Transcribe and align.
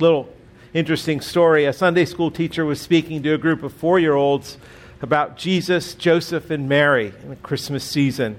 Little 0.00 0.32
interesting 0.72 1.20
story. 1.20 1.66
A 1.66 1.74
Sunday 1.74 2.06
school 2.06 2.30
teacher 2.30 2.64
was 2.64 2.80
speaking 2.80 3.22
to 3.22 3.34
a 3.34 3.38
group 3.38 3.62
of 3.62 3.74
four 3.74 3.98
year 3.98 4.14
olds 4.14 4.56
about 5.02 5.36
Jesus, 5.36 5.92
Joseph, 5.92 6.50
and 6.50 6.66
Mary 6.66 7.12
in 7.22 7.28
the 7.28 7.36
Christmas 7.36 7.84
season. 7.84 8.36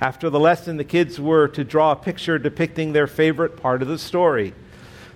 After 0.00 0.30
the 0.30 0.38
lesson, 0.38 0.76
the 0.76 0.84
kids 0.84 1.20
were 1.20 1.48
to 1.48 1.64
draw 1.64 1.90
a 1.90 1.96
picture 1.96 2.38
depicting 2.38 2.92
their 2.92 3.08
favorite 3.08 3.56
part 3.56 3.82
of 3.82 3.88
the 3.88 3.98
story. 3.98 4.54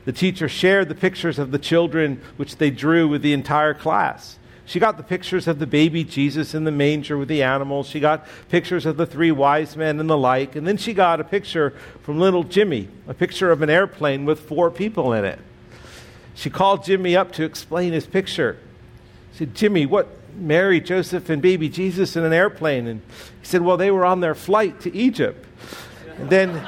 The 0.04 0.12
teacher 0.12 0.48
shared 0.48 0.88
the 0.88 0.96
pictures 0.96 1.38
of 1.38 1.52
the 1.52 1.60
children 1.60 2.20
which 2.38 2.56
they 2.56 2.70
drew 2.70 3.06
with 3.06 3.22
the 3.22 3.32
entire 3.32 3.72
class. 3.72 4.36
She 4.66 4.80
got 4.80 4.96
the 4.96 5.04
pictures 5.04 5.46
of 5.46 5.60
the 5.60 5.66
baby 5.66 6.02
Jesus 6.02 6.56
in 6.56 6.64
the 6.64 6.72
manger 6.72 7.16
with 7.16 7.28
the 7.28 7.44
animals. 7.44 7.86
She 7.86 8.00
got 8.00 8.26
pictures 8.48 8.84
of 8.84 8.96
the 8.96 9.06
three 9.06 9.30
wise 9.30 9.76
men 9.76 10.00
and 10.00 10.10
the 10.10 10.18
like. 10.18 10.56
And 10.56 10.66
then 10.66 10.76
she 10.76 10.92
got 10.92 11.20
a 11.20 11.24
picture 11.24 11.70
from 12.02 12.18
little 12.18 12.42
Jimmy, 12.42 12.88
a 13.06 13.14
picture 13.14 13.52
of 13.52 13.62
an 13.62 13.70
airplane 13.70 14.24
with 14.24 14.40
four 14.40 14.72
people 14.72 15.12
in 15.12 15.24
it. 15.24 15.38
She 16.34 16.50
called 16.50 16.84
Jimmy 16.84 17.16
up 17.16 17.32
to 17.32 17.44
explain 17.44 17.92
his 17.92 18.06
picture. 18.06 18.58
She 19.32 19.38
said, 19.38 19.54
Jimmy, 19.54 19.86
what, 19.86 20.08
Mary, 20.36 20.80
Joseph, 20.80 21.30
and 21.30 21.40
baby 21.40 21.68
Jesus 21.68 22.16
in 22.16 22.24
an 22.24 22.32
airplane. 22.32 22.86
And 22.86 23.00
he 23.40 23.46
said, 23.46 23.62
Well, 23.62 23.76
they 23.76 23.90
were 23.90 24.04
on 24.04 24.20
their 24.20 24.34
flight 24.34 24.80
to 24.80 24.94
Egypt. 24.94 25.46
And 26.18 26.30
then 26.30 26.66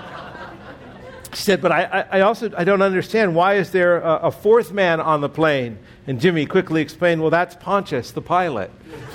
she 1.34 1.42
said, 1.42 1.60
But 1.60 1.72
I, 1.72 2.06
I 2.10 2.20
also 2.20 2.50
I 2.56 2.64
don't 2.64 2.82
understand. 2.82 3.34
Why 3.34 3.54
is 3.54 3.72
there 3.72 4.00
a, 4.00 4.14
a, 4.14 4.30
fourth 4.30 4.72
man 4.72 5.00
on 5.00 5.20
the 5.20 5.28
plane? 5.28 5.78
And 6.06 6.20
Jimmy 6.20 6.46
quickly 6.46 6.80
explained, 6.80 7.20
Well, 7.20 7.30
that's 7.30 7.56
Pontius, 7.56 8.12
the 8.12 8.22
pilot. 8.22 8.70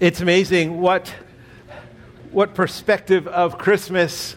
it's 0.00 0.20
amazing 0.20 0.80
what, 0.80 1.14
what 2.30 2.54
perspective 2.54 3.26
of 3.28 3.58
Christmas 3.58 4.36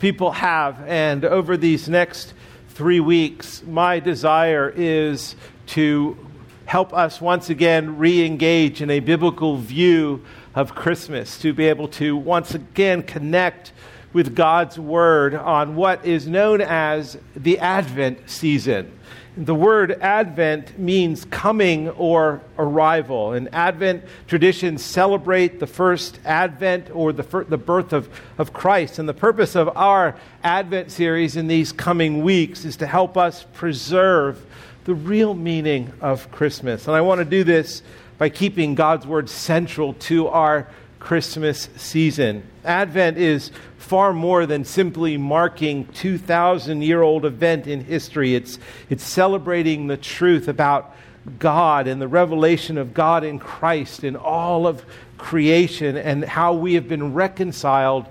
people 0.00 0.32
have. 0.32 0.80
And 0.86 1.24
over 1.24 1.56
these 1.56 1.88
next 1.88 2.34
three 2.70 3.00
weeks, 3.00 3.62
my 3.64 4.00
desire 4.00 4.72
is 4.74 5.34
to 5.66 6.16
help 6.66 6.92
us 6.92 7.20
once 7.20 7.50
again 7.50 7.98
re 7.98 8.24
engage 8.24 8.82
in 8.82 8.90
a 8.90 9.00
biblical 9.00 9.56
view 9.56 10.24
of 10.54 10.74
Christmas, 10.74 11.38
to 11.40 11.52
be 11.52 11.66
able 11.66 11.88
to 11.88 12.16
once 12.16 12.54
again 12.54 13.02
connect 13.02 13.72
with 14.12 14.34
God's 14.34 14.78
Word 14.78 15.34
on 15.34 15.76
what 15.76 16.04
is 16.04 16.26
known 16.26 16.60
as 16.60 17.18
the 17.36 17.58
Advent 17.58 18.28
season. 18.28 18.92
The 19.38 19.54
word 19.54 19.92
Advent 20.00 20.80
means 20.80 21.24
coming 21.26 21.90
or 21.90 22.40
arrival. 22.58 23.34
And 23.34 23.48
Advent 23.54 24.02
traditions 24.26 24.84
celebrate 24.84 25.60
the 25.60 25.66
first 25.68 26.18
Advent 26.24 26.90
or 26.92 27.12
the, 27.12 27.22
fir- 27.22 27.44
the 27.44 27.56
birth 27.56 27.92
of, 27.92 28.08
of 28.36 28.52
Christ. 28.52 28.98
And 28.98 29.08
the 29.08 29.14
purpose 29.14 29.54
of 29.54 29.68
our 29.76 30.16
Advent 30.42 30.90
series 30.90 31.36
in 31.36 31.46
these 31.46 31.70
coming 31.70 32.24
weeks 32.24 32.64
is 32.64 32.78
to 32.78 32.86
help 32.88 33.16
us 33.16 33.46
preserve 33.54 34.44
the 34.86 34.94
real 34.94 35.34
meaning 35.34 35.92
of 36.00 36.32
Christmas. 36.32 36.88
And 36.88 36.96
I 36.96 37.02
want 37.02 37.20
to 37.20 37.24
do 37.24 37.44
this 37.44 37.82
by 38.18 38.30
keeping 38.30 38.74
God's 38.74 39.06
Word 39.06 39.30
central 39.30 39.94
to 39.94 40.26
our 40.26 40.66
Christmas 40.98 41.68
season. 41.76 42.42
Advent 42.68 43.16
is 43.16 43.50
far 43.78 44.12
more 44.12 44.44
than 44.44 44.64
simply 44.64 45.16
marking 45.16 45.86
2,000 45.86 46.82
year 46.82 47.02
old 47.02 47.24
event 47.24 47.66
in 47.66 47.82
history. 47.82 48.34
It's, 48.34 48.58
it's 48.90 49.02
celebrating 49.02 49.86
the 49.86 49.96
truth 49.96 50.46
about 50.48 50.94
God 51.38 51.86
and 51.86 52.00
the 52.00 52.08
revelation 52.08 52.78
of 52.78 52.94
God 52.94 53.24
in 53.24 53.38
Christ 53.38 54.04
in 54.04 54.16
all 54.16 54.66
of 54.66 54.84
creation 55.16 55.96
and 55.96 56.24
how 56.24 56.52
we 56.52 56.74
have 56.74 56.88
been 56.88 57.14
reconciled 57.14 58.06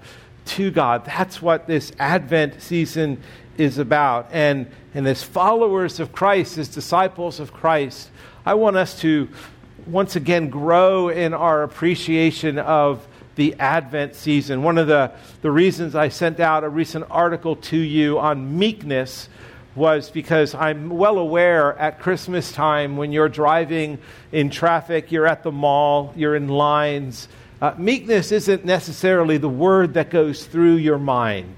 to 0.46 0.72
God. 0.72 1.06
That's 1.06 1.42
what 1.42 1.68
this 1.68 1.92
Advent 2.00 2.62
season 2.62 3.22
is 3.58 3.78
about. 3.78 4.30
And, 4.32 4.70
and 4.94 5.08
as 5.08 5.24
followers 5.24 6.00
of 6.00 6.12
Christ, 6.12 6.58
as 6.58 6.68
disciples 6.68 7.40
of 7.40 7.54
Christ, 7.54 8.10
I 8.46 8.54
want 8.54 8.78
us 8.78 9.00
to 9.02 9.30
once 9.86 10.16
again 10.16 10.50
grow 10.50 11.10
in 11.10 11.34
our 11.34 11.64
appreciation 11.64 12.60
of 12.60 13.08
the 13.37 13.55
Advent 13.59 14.15
season. 14.15 14.64
One 14.64 14.77
of 14.77 14.87
the, 14.87 15.14
the 15.42 15.49
reasons 15.49 15.95
I 15.95 16.09
sent 16.09 16.42
out 16.42 16.65
a 16.65 16.70
recent 16.70 17.05
article 17.09 17.55
to 17.55 17.77
you 17.77 18.20
on 18.20 18.59
meekness 18.59 19.30
was 19.75 20.09
because 20.09 20.55
I'm 20.55 20.89
well 20.89 21.20
aware 21.20 21.77
at 21.77 21.99
Christmas 21.99 22.52
time 22.52 22.98
when 22.98 23.11
you're 23.11 23.30
driving 23.30 23.99
in 24.31 24.49
traffic, 24.49 25.11
you're 25.11 25.27
at 25.27 25.43
the 25.43 25.52
mall, 25.52 26.11
you're 26.15 26.36
in 26.36 26.48
lines. 26.48 27.27
Uh, 27.61 27.75
meekness 27.77 28.31
isn't 28.31 28.65
necessarily 28.65 29.37
the 29.37 29.48
word 29.49 29.93
that 29.93 30.09
goes 30.09 30.45
through 30.48 30.75
your 30.75 30.98
mind. 30.98 31.55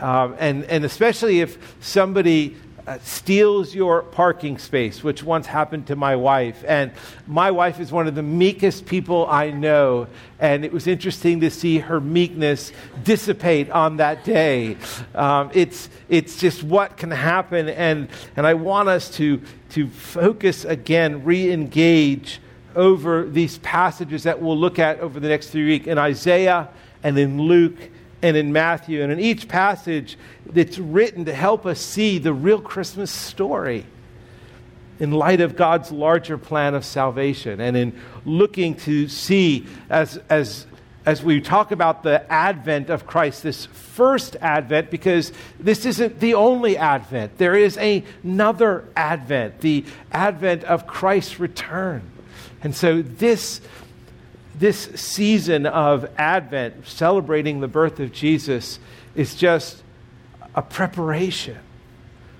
Um, 0.00 0.34
and, 0.40 0.64
and 0.64 0.84
especially 0.84 1.40
if 1.40 1.76
somebody 1.80 2.56
uh, 2.86 2.98
steals 3.04 3.74
your 3.74 4.02
parking 4.02 4.58
space, 4.58 5.04
which 5.04 5.22
once 5.22 5.46
happened 5.46 5.86
to 5.86 5.96
my 5.96 6.16
wife. 6.16 6.64
And 6.66 6.90
my 7.26 7.50
wife 7.50 7.78
is 7.78 7.92
one 7.92 8.08
of 8.08 8.14
the 8.14 8.22
meekest 8.22 8.86
people 8.86 9.26
I 9.28 9.50
know. 9.50 10.08
And 10.40 10.64
it 10.64 10.72
was 10.72 10.86
interesting 10.86 11.40
to 11.40 11.50
see 11.50 11.78
her 11.78 12.00
meekness 12.00 12.72
dissipate 13.04 13.70
on 13.70 13.98
that 13.98 14.24
day. 14.24 14.76
Um, 15.14 15.50
it's, 15.54 15.88
it's 16.08 16.36
just 16.38 16.64
what 16.64 16.96
can 16.96 17.10
happen. 17.10 17.68
And, 17.68 18.08
and 18.36 18.46
I 18.46 18.54
want 18.54 18.88
us 18.88 19.10
to, 19.16 19.40
to 19.70 19.88
focus 19.88 20.64
again, 20.64 21.24
re 21.24 21.52
engage 21.52 22.40
over 22.74 23.24
these 23.24 23.58
passages 23.58 24.24
that 24.24 24.40
we'll 24.40 24.58
look 24.58 24.78
at 24.78 24.98
over 25.00 25.20
the 25.20 25.28
next 25.28 25.50
three 25.50 25.66
weeks 25.66 25.86
in 25.86 25.98
Isaiah 25.98 26.68
and 27.02 27.18
in 27.18 27.40
Luke 27.42 27.78
and 28.22 28.36
in 28.36 28.52
Matthew. 28.52 29.02
And 29.02 29.12
in 29.12 29.20
each 29.20 29.48
passage, 29.48 30.16
it's 30.54 30.78
written 30.78 31.24
to 31.26 31.34
help 31.34 31.66
us 31.66 31.80
see 31.80 32.18
the 32.18 32.32
real 32.32 32.60
Christmas 32.60 33.10
story 33.10 33.84
in 34.98 35.10
light 35.10 35.40
of 35.40 35.56
God's 35.56 35.90
larger 35.90 36.38
plan 36.38 36.74
of 36.74 36.84
salvation 36.84 37.60
and 37.60 37.76
in 37.76 38.00
looking 38.24 38.76
to 38.76 39.08
see 39.08 39.66
as, 39.90 40.20
as, 40.30 40.66
as 41.04 41.24
we 41.24 41.40
talk 41.40 41.72
about 41.72 42.04
the 42.04 42.30
advent 42.32 42.88
of 42.88 43.04
Christ, 43.06 43.42
this 43.42 43.66
first 43.66 44.36
advent, 44.40 44.90
because 44.90 45.32
this 45.58 45.84
isn't 45.86 46.20
the 46.20 46.34
only 46.34 46.76
advent. 46.76 47.36
There 47.38 47.56
is 47.56 47.76
a, 47.78 48.04
another 48.22 48.84
advent, 48.94 49.60
the 49.60 49.84
advent 50.12 50.62
of 50.64 50.86
Christ's 50.86 51.40
return. 51.40 52.02
And 52.62 52.76
so 52.76 53.02
this 53.02 53.60
this 54.62 54.90
season 54.94 55.66
of 55.66 56.08
Advent, 56.16 56.86
celebrating 56.86 57.58
the 57.58 57.66
birth 57.66 57.98
of 57.98 58.12
Jesus, 58.12 58.78
is 59.16 59.34
just 59.34 59.82
a 60.54 60.62
preparation 60.62 61.58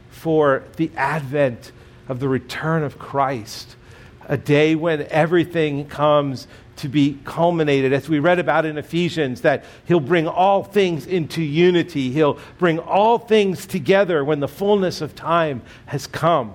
for 0.09 0.62
the 0.77 0.88
advent 0.97 1.72
of 2.09 2.21
the 2.21 2.28
return 2.28 2.84
of 2.84 2.97
Christ, 2.97 3.75
a 4.28 4.37
day 4.37 4.77
when 4.77 5.03
everything 5.11 5.88
comes 5.88 6.47
to 6.77 6.88
be 6.88 7.19
culminated. 7.25 7.93
As 7.93 8.09
we 8.09 8.21
read 8.21 8.38
about 8.38 8.66
in 8.66 8.78
Ephesians, 8.78 9.41
that 9.41 9.65
He'll 9.87 9.99
bring 9.99 10.28
all 10.28 10.62
things 10.62 11.06
into 11.06 11.43
unity, 11.43 12.12
He'll 12.12 12.38
bring 12.56 12.78
all 12.78 13.19
things 13.19 13.66
together 13.66 14.25
when 14.25 14.38
the 14.38 14.47
fullness 14.47 15.00
of 15.00 15.16
time 15.16 15.61
has 15.87 16.06
come. 16.06 16.55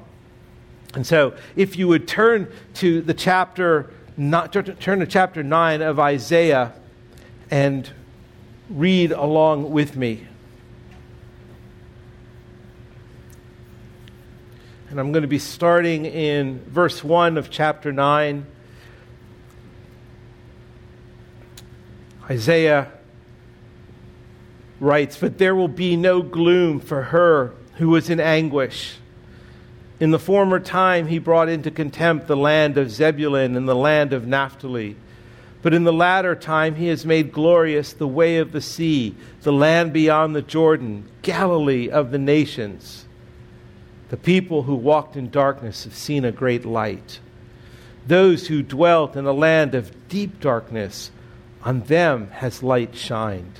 And 0.94 1.06
so, 1.06 1.36
if 1.58 1.76
you 1.76 1.90
would 1.90 2.08
turn 2.08 2.50
to 2.76 3.02
the 3.02 3.14
chapter 3.14 3.92
not, 4.18 4.52
turn 4.52 5.00
to 5.00 5.06
chapter 5.06 5.44
9 5.44 5.82
of 5.84 6.00
Isaiah 6.00 6.74
and 7.52 7.90
read 8.70 9.12
along 9.12 9.72
with 9.72 9.96
me. 9.96 10.28
And 14.90 15.00
I'm 15.00 15.12
going 15.12 15.22
to 15.22 15.28
be 15.28 15.40
starting 15.40 16.06
in 16.06 16.64
verse 16.66 17.04
1 17.04 17.38
of 17.38 17.52
chapter 17.52 17.92
9. 17.92 18.46
Isaiah 22.30 22.92
writes, 24.80 25.18
But 25.18 25.38
there 25.38 25.56
will 25.56 25.68
be 25.68 25.96
no 25.96 26.22
gloom 26.22 26.80
for 26.80 27.04
her 27.04 27.54
who 27.76 27.90
was 27.90 28.10
in 28.10 28.20
anguish. 28.20 28.98
In 30.00 30.12
the 30.12 30.20
former 30.20 30.60
time, 30.60 31.08
he 31.08 31.18
brought 31.18 31.50
into 31.50 31.72
contempt 31.72 32.28
the 32.28 32.38
land 32.38 32.78
of 32.78 32.92
Zebulun 32.92 33.56
and 33.56 33.68
the 33.68 33.76
land 33.76 34.14
of 34.14 34.28
Naphtali. 34.28 34.96
But 35.64 35.74
in 35.74 35.86
the 35.86 35.94
latter 35.94 36.36
time, 36.36 36.76
he 36.76 36.88
has 36.88 37.06
made 37.06 37.32
glorious 37.32 37.94
the 37.94 38.08
way 38.08 38.38
of 38.38 38.52
the 38.52 38.62
sea, 38.62 39.16
the 39.42 39.52
land 39.52 39.94
beyond 39.94 40.36
the 40.36 40.44
Jordan, 40.44 41.10
Galilee 41.24 41.90
of 41.90 42.12
the 42.12 42.20
nations. 42.20 43.06
The 44.10 44.18
people 44.18 44.64
who 44.64 44.76
walked 44.76 45.18
in 45.18 45.32
darkness 45.32 45.84
have 45.84 45.96
seen 45.96 46.24
a 46.24 46.32
great 46.32 46.64
light. 46.64 47.20
Those 48.06 48.48
who 48.48 48.62
dwelt 48.62 49.16
in 49.16 49.26
a 49.26 49.34
land 49.34 49.74
of 49.74 50.08
deep 50.08 50.40
darkness, 50.40 51.12
on 51.64 51.82
them 51.82 52.30
has 52.32 52.64
light 52.64 52.96
shined. 52.96 53.60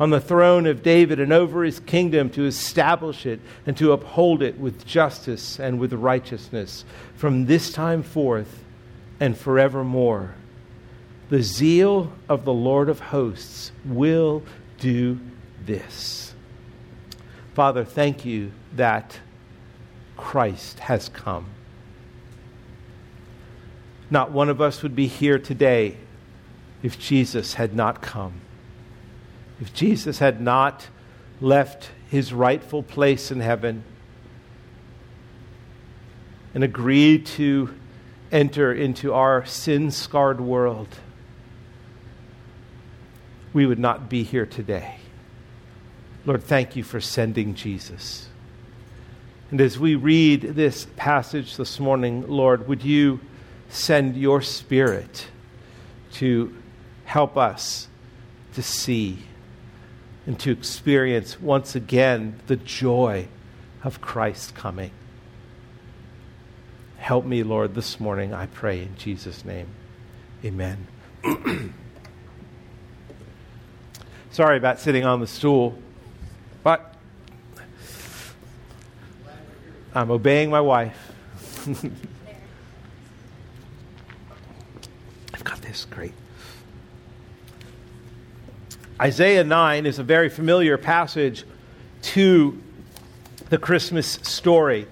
On 0.00 0.10
the 0.10 0.20
throne 0.20 0.66
of 0.66 0.82
David 0.82 1.20
and 1.20 1.32
over 1.32 1.62
his 1.62 1.78
kingdom 1.78 2.28
to 2.30 2.46
establish 2.46 3.26
it 3.26 3.40
and 3.64 3.76
to 3.76 3.92
uphold 3.92 4.42
it 4.42 4.58
with 4.58 4.84
justice 4.84 5.60
and 5.60 5.78
with 5.78 5.92
righteousness 5.92 6.84
from 7.14 7.46
this 7.46 7.72
time 7.72 8.02
forth 8.02 8.64
and 9.20 9.38
forevermore. 9.38 10.34
The 11.30 11.42
zeal 11.42 12.12
of 12.28 12.44
the 12.44 12.52
Lord 12.52 12.88
of 12.88 13.00
hosts 13.00 13.72
will 13.84 14.42
do 14.78 15.20
this. 15.64 16.34
Father, 17.54 17.84
thank 17.84 18.24
you 18.24 18.50
that 18.74 19.20
Christ 20.16 20.80
has 20.80 21.08
come. 21.08 21.46
Not 24.10 24.32
one 24.32 24.48
of 24.48 24.60
us 24.60 24.82
would 24.82 24.94
be 24.94 25.06
here 25.06 25.38
today 25.38 25.96
if 26.82 26.98
Jesus 26.98 27.54
had 27.54 27.74
not 27.74 28.02
come. 28.02 28.40
If 29.60 29.72
Jesus 29.72 30.18
had 30.18 30.40
not 30.40 30.88
left 31.40 31.90
his 32.10 32.32
rightful 32.32 32.82
place 32.82 33.30
in 33.30 33.40
heaven 33.40 33.84
and 36.54 36.64
agreed 36.64 37.26
to 37.26 37.74
enter 38.32 38.72
into 38.72 39.12
our 39.12 39.44
sin 39.44 39.90
scarred 39.90 40.40
world, 40.40 40.88
we 43.52 43.66
would 43.66 43.78
not 43.78 44.08
be 44.08 44.24
here 44.24 44.46
today. 44.46 44.96
Lord, 46.26 46.42
thank 46.42 46.74
you 46.74 46.82
for 46.82 47.00
sending 47.00 47.54
Jesus. 47.54 48.28
And 49.50 49.60
as 49.60 49.78
we 49.78 49.94
read 49.94 50.42
this 50.42 50.86
passage 50.96 51.56
this 51.56 51.78
morning, 51.78 52.26
Lord, 52.26 52.66
would 52.66 52.82
you 52.82 53.20
send 53.68 54.16
your 54.16 54.40
Spirit 54.40 55.28
to 56.14 56.54
help 57.04 57.36
us 57.36 57.88
to 58.54 58.62
see 58.62 59.18
and 60.26 60.38
to 60.40 60.50
experience 60.50 61.40
once 61.40 61.74
again 61.74 62.40
the 62.46 62.56
joy 62.56 63.28
of 63.82 64.00
Christ 64.00 64.54
coming. 64.54 64.90
Help 66.98 67.26
me, 67.26 67.42
Lord, 67.42 67.74
this 67.74 68.00
morning, 68.00 68.32
I 68.32 68.46
pray 68.46 68.80
in 68.80 68.96
Jesus' 68.96 69.44
name. 69.44 69.66
Amen. 70.42 70.86
Sorry 74.30 74.56
about 74.56 74.80
sitting 74.80 75.04
on 75.04 75.20
the 75.20 75.26
stool, 75.26 75.78
but 76.62 76.94
I'm 79.94 80.10
obeying 80.10 80.50
my 80.50 80.60
wife. 80.60 81.12
I've 85.34 85.44
got 85.44 85.60
this. 85.62 85.84
Great. 85.84 86.14
Isaiah 89.00 89.42
9 89.42 89.86
is 89.86 89.98
a 89.98 90.04
very 90.04 90.28
familiar 90.28 90.78
passage 90.78 91.44
to 92.02 92.62
the 93.48 93.58
Christmas 93.58 94.06
story. 94.06 94.86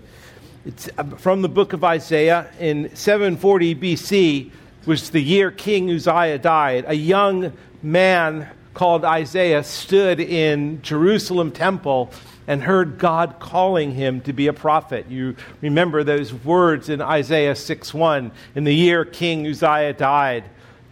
It's 0.66 0.90
uh, 0.98 1.04
from 1.04 1.42
the 1.42 1.48
book 1.48 1.72
of 1.72 1.84
Isaiah 1.84 2.50
in 2.58 2.96
740 2.96 3.76
BC, 3.76 4.50
was 4.86 5.10
the 5.10 5.22
year 5.22 5.52
King 5.52 5.88
Uzziah 5.88 6.38
died. 6.38 6.84
A 6.88 6.94
young 6.94 7.52
man 7.80 8.48
called 8.74 9.04
Isaiah 9.04 9.62
stood 9.62 10.18
in 10.18 10.82
Jerusalem 10.82 11.52
temple 11.52 12.10
and 12.48 12.60
heard 12.60 12.98
God 12.98 13.36
calling 13.38 13.92
him 13.92 14.20
to 14.22 14.32
be 14.32 14.48
a 14.48 14.52
prophet. 14.52 15.06
You 15.08 15.36
remember 15.60 16.02
those 16.02 16.34
words 16.34 16.88
in 16.88 17.00
Isaiah 17.00 17.54
6:1, 17.54 18.32
in 18.56 18.64
the 18.64 18.74
year 18.74 19.04
King 19.04 19.46
Uzziah 19.46 19.92
died, 19.92 20.42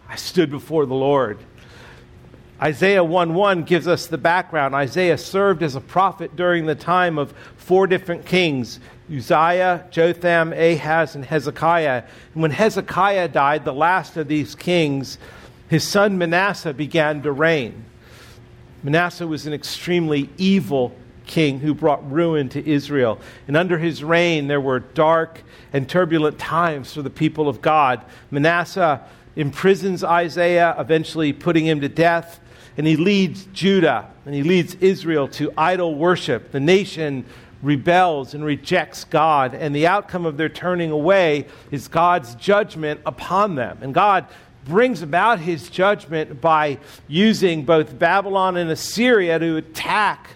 I 0.08 0.14
stood 0.14 0.48
before 0.50 0.86
the 0.86 0.94
Lord. 0.94 1.38
Isaiah 2.62 3.02
1:1 3.02 3.64
gives 3.64 3.88
us 3.88 4.06
the 4.06 4.18
background. 4.18 4.74
Isaiah 4.74 5.16
served 5.16 5.62
as 5.62 5.76
a 5.76 5.80
prophet 5.80 6.36
during 6.36 6.66
the 6.66 6.74
time 6.74 7.18
of 7.18 7.32
four 7.56 7.86
different 7.86 8.26
kings 8.26 8.80
Uzziah, 9.10 9.86
Jotham, 9.90 10.52
Ahaz, 10.52 11.16
and 11.16 11.24
Hezekiah. 11.24 12.04
And 12.34 12.42
when 12.42 12.52
Hezekiah 12.52 13.28
died, 13.28 13.64
the 13.64 13.72
last 13.72 14.16
of 14.16 14.28
these 14.28 14.54
kings, 14.54 15.18
his 15.68 15.86
son 15.86 16.16
Manasseh 16.16 16.74
began 16.74 17.22
to 17.22 17.32
reign. 17.32 17.84
Manasseh 18.82 19.26
was 19.26 19.46
an 19.46 19.52
extremely 19.52 20.30
evil 20.36 20.94
king 21.26 21.60
who 21.60 21.74
brought 21.74 22.08
ruin 22.10 22.48
to 22.50 22.68
Israel. 22.68 23.18
And 23.48 23.56
under 23.56 23.78
his 23.78 24.04
reign, 24.04 24.48
there 24.48 24.60
were 24.60 24.80
dark 24.80 25.42
and 25.72 25.88
turbulent 25.88 26.38
times 26.38 26.92
for 26.92 27.02
the 27.02 27.10
people 27.10 27.48
of 27.48 27.60
God. 27.60 28.02
Manasseh 28.30 29.00
imprisons 29.36 30.04
Isaiah, 30.04 30.74
eventually 30.78 31.32
putting 31.32 31.66
him 31.66 31.80
to 31.80 31.88
death. 31.88 32.40
And 32.76 32.86
he 32.86 32.96
leads 32.96 33.46
Judah 33.52 34.10
and 34.24 34.34
he 34.34 34.42
leads 34.42 34.74
Israel 34.76 35.28
to 35.28 35.52
idol 35.56 35.94
worship. 35.94 36.52
The 36.52 36.60
nation 36.60 37.24
rebels 37.62 38.34
and 38.34 38.44
rejects 38.44 39.04
God, 39.04 39.54
and 39.54 39.74
the 39.74 39.86
outcome 39.86 40.24
of 40.24 40.36
their 40.36 40.48
turning 40.48 40.90
away 40.90 41.46
is 41.70 41.88
God's 41.88 42.34
judgment 42.36 43.00
upon 43.04 43.54
them. 43.54 43.78
And 43.82 43.92
God 43.92 44.26
brings 44.64 45.02
about 45.02 45.40
his 45.40 45.68
judgment 45.68 46.40
by 46.40 46.78
using 47.08 47.64
both 47.64 47.98
Babylon 47.98 48.56
and 48.56 48.70
Assyria 48.70 49.38
to 49.38 49.56
attack 49.56 50.30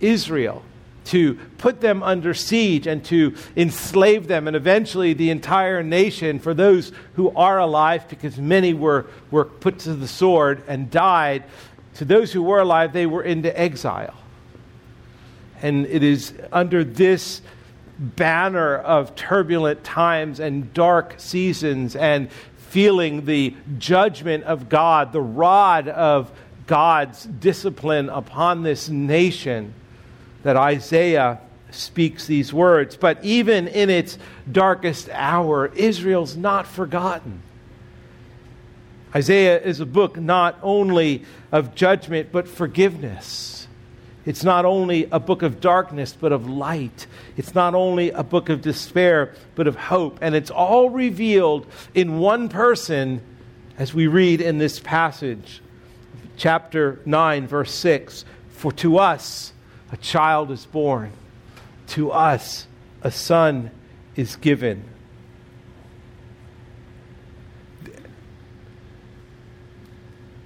Israel, 0.00 0.62
to 1.06 1.34
put 1.56 1.80
them 1.80 2.02
under 2.02 2.34
siege 2.34 2.86
and 2.86 3.04
to 3.06 3.34
enslave 3.56 4.28
them, 4.28 4.46
and 4.46 4.54
eventually 4.54 5.14
the 5.14 5.30
entire 5.30 5.82
nation, 5.82 6.38
for 6.38 6.54
those 6.54 6.92
who 7.14 7.30
are 7.30 7.58
alive, 7.58 8.08
because 8.08 8.38
many 8.38 8.74
were, 8.74 9.06
were 9.30 9.46
put 9.46 9.80
to 9.80 9.94
the 9.94 10.08
sword 10.08 10.62
and 10.68 10.90
died. 10.90 11.44
To 11.98 12.04
those 12.04 12.32
who 12.32 12.42
were 12.42 12.60
alive, 12.60 12.92
they 12.92 13.06
were 13.06 13.24
into 13.24 13.60
exile. 13.60 14.14
And 15.60 15.84
it 15.86 16.04
is 16.04 16.32
under 16.52 16.84
this 16.84 17.42
banner 17.98 18.76
of 18.76 19.16
turbulent 19.16 19.82
times 19.82 20.38
and 20.38 20.72
dark 20.72 21.16
seasons 21.18 21.96
and 21.96 22.30
feeling 22.56 23.24
the 23.24 23.52
judgment 23.78 24.44
of 24.44 24.68
God, 24.68 25.12
the 25.12 25.20
rod 25.20 25.88
of 25.88 26.30
God's 26.68 27.24
discipline 27.24 28.08
upon 28.10 28.62
this 28.62 28.88
nation, 28.88 29.74
that 30.44 30.56
Isaiah 30.56 31.40
speaks 31.72 32.26
these 32.26 32.52
words. 32.52 32.96
But 32.96 33.24
even 33.24 33.66
in 33.66 33.90
its 33.90 34.18
darkest 34.52 35.08
hour, 35.10 35.66
Israel's 35.74 36.36
not 36.36 36.68
forgotten. 36.68 37.42
Isaiah 39.14 39.60
is 39.60 39.80
a 39.80 39.86
book 39.86 40.18
not 40.18 40.58
only 40.62 41.24
of 41.50 41.74
judgment, 41.74 42.30
but 42.30 42.46
forgiveness. 42.46 43.66
It's 44.26 44.44
not 44.44 44.66
only 44.66 45.08
a 45.10 45.18
book 45.18 45.42
of 45.42 45.60
darkness, 45.60 46.14
but 46.18 46.32
of 46.32 46.48
light. 46.48 47.06
It's 47.38 47.54
not 47.54 47.74
only 47.74 48.10
a 48.10 48.22
book 48.22 48.50
of 48.50 48.60
despair, 48.60 49.34
but 49.54 49.66
of 49.66 49.74
hope. 49.74 50.18
And 50.20 50.34
it's 50.34 50.50
all 50.50 50.90
revealed 50.90 51.66
in 51.94 52.18
one 52.18 52.50
person 52.50 53.22
as 53.78 53.94
we 53.94 54.06
read 54.06 54.42
in 54.42 54.58
this 54.58 54.80
passage, 54.80 55.62
chapter 56.36 57.00
9, 57.06 57.46
verse 57.46 57.72
6. 57.72 58.26
For 58.50 58.72
to 58.72 58.98
us 58.98 59.52
a 59.92 59.96
child 59.96 60.50
is 60.50 60.66
born, 60.66 61.12
to 61.88 62.10
us 62.10 62.66
a 63.00 63.10
son 63.10 63.70
is 64.14 64.36
given. 64.36 64.84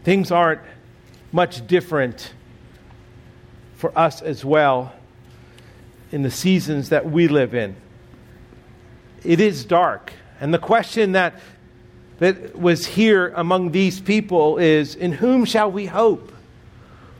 Things 0.04 0.30
aren't 0.30 0.60
much 1.30 1.66
different 1.66 2.32
for 3.76 3.96
us 3.98 4.22
as 4.22 4.44
well 4.44 4.92
in 6.10 6.22
the 6.22 6.30
seasons 6.30 6.90
that 6.90 7.10
we 7.10 7.28
live 7.28 7.54
in. 7.54 7.76
It 9.24 9.40
is 9.40 9.64
dark. 9.64 10.12
And 10.40 10.52
the 10.52 10.58
question 10.58 11.12
that 11.12 11.34
that 12.22 12.56
was 12.56 12.86
here 12.86 13.32
among 13.34 13.72
these 13.72 14.00
people 14.00 14.58
is 14.58 14.94
In 14.94 15.10
whom 15.10 15.44
shall 15.44 15.72
we 15.72 15.86
hope? 15.86 16.32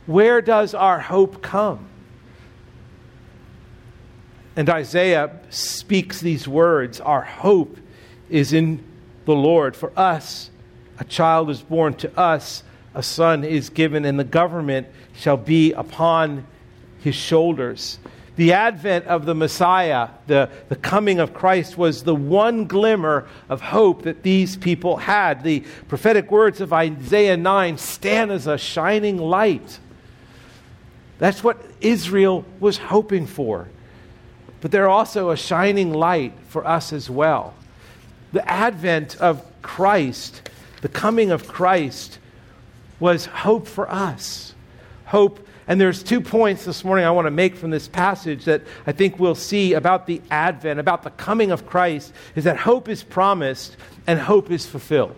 Where 0.07 0.41
does 0.41 0.75
our 0.75 1.01
hope 1.01 1.43
come? 1.43 1.89
And 4.55 4.71
Isaiah 4.71 5.41
speaks 5.51 6.21
these 6.21 6.47
words 6.47 7.01
Our 7.01 7.23
hope 7.23 7.79
is 8.31 8.53
in 8.53 8.85
the 9.25 9.35
Lord. 9.35 9.75
For 9.75 9.93
us, 9.99 10.51
a 11.01 11.05
child 11.05 11.51
is 11.51 11.63
born 11.63 11.95
to 11.95 12.17
us, 12.17 12.63
a 12.95 13.03
son 13.03 13.45
is 13.45 13.71
given, 13.71 14.05
and 14.05 14.19
the 14.19 14.25
government 14.25 14.87
shall 15.15 15.37
be 15.37 15.73
upon 15.73 16.47
his 17.01 17.15
shoulders. 17.15 17.99
The 18.37 18.55
advent 18.55 19.07
of 19.07 19.27
the 19.27 19.35
Messiah, 19.35 20.09
the, 20.27 20.49
the 20.69 20.77
coming 20.77 21.19
of 21.19 21.35
Christ, 21.35 21.77
was 21.77 22.03
the 22.03 22.15
one 22.15 22.67
glimmer 22.67 23.29
of 23.49 23.61
hope 23.61 24.03
that 24.03 24.23
these 24.23 24.57
people 24.57 24.97
had. 24.97 25.43
The 25.43 25.61
prophetic 25.89 26.31
words 26.31 26.61
of 26.61 26.73
Isaiah 26.73 27.37
9 27.37 27.77
stand 27.77 28.31
as 28.33 28.47
a 28.47 28.57
shining 28.57 29.19
light. 29.19 29.79
That's 31.19 31.45
what 31.45 31.63
Israel 31.81 32.45
was 32.59 32.79
hoping 32.79 33.27
for. 33.27 33.69
But 34.63 34.71
they're 34.71 34.89
also 34.89 35.31
a 35.31 35.37
shining 35.37 35.93
light 35.93 36.33
for 36.49 36.67
us 36.67 36.93
as 36.93 37.11
well. 37.11 37.53
The 38.33 38.49
advent 38.49 39.17
of 39.17 39.45
Christ, 39.61 40.49
the 40.81 40.89
coming 40.89 41.31
of 41.31 41.47
Christ, 41.47 42.19
was 43.03 43.27
hope 43.27 43.67
for 43.67 43.91
us. 43.91 44.55
Hope 45.07 45.45
and 45.67 45.81
there's 45.81 46.03
two 46.03 46.21
points 46.21 46.65
this 46.65 46.85
morning 46.85 47.05
I 47.05 47.11
want 47.13 47.27
to 47.27 47.31
make 47.31 47.57
from 47.57 47.71
this 47.71 47.87
passage 47.87 48.45
that 48.47 48.63
I 48.87 48.93
think 48.93 49.19
we'll 49.19 49.35
see 49.35 49.75
about 49.75 50.07
the 50.07 50.21
advent, 50.31 50.81
about 50.81 51.03
the 51.03 51.11
coming 51.11 51.51
of 51.51 51.67
Christ, 51.67 52.13
is 52.35 52.45
that 52.45 52.57
hope 52.57 52.89
is 52.89 53.03
promised 53.03 53.77
and 54.07 54.19
hope 54.19 54.51
is 54.51 54.67
fulfilled. 54.67 55.17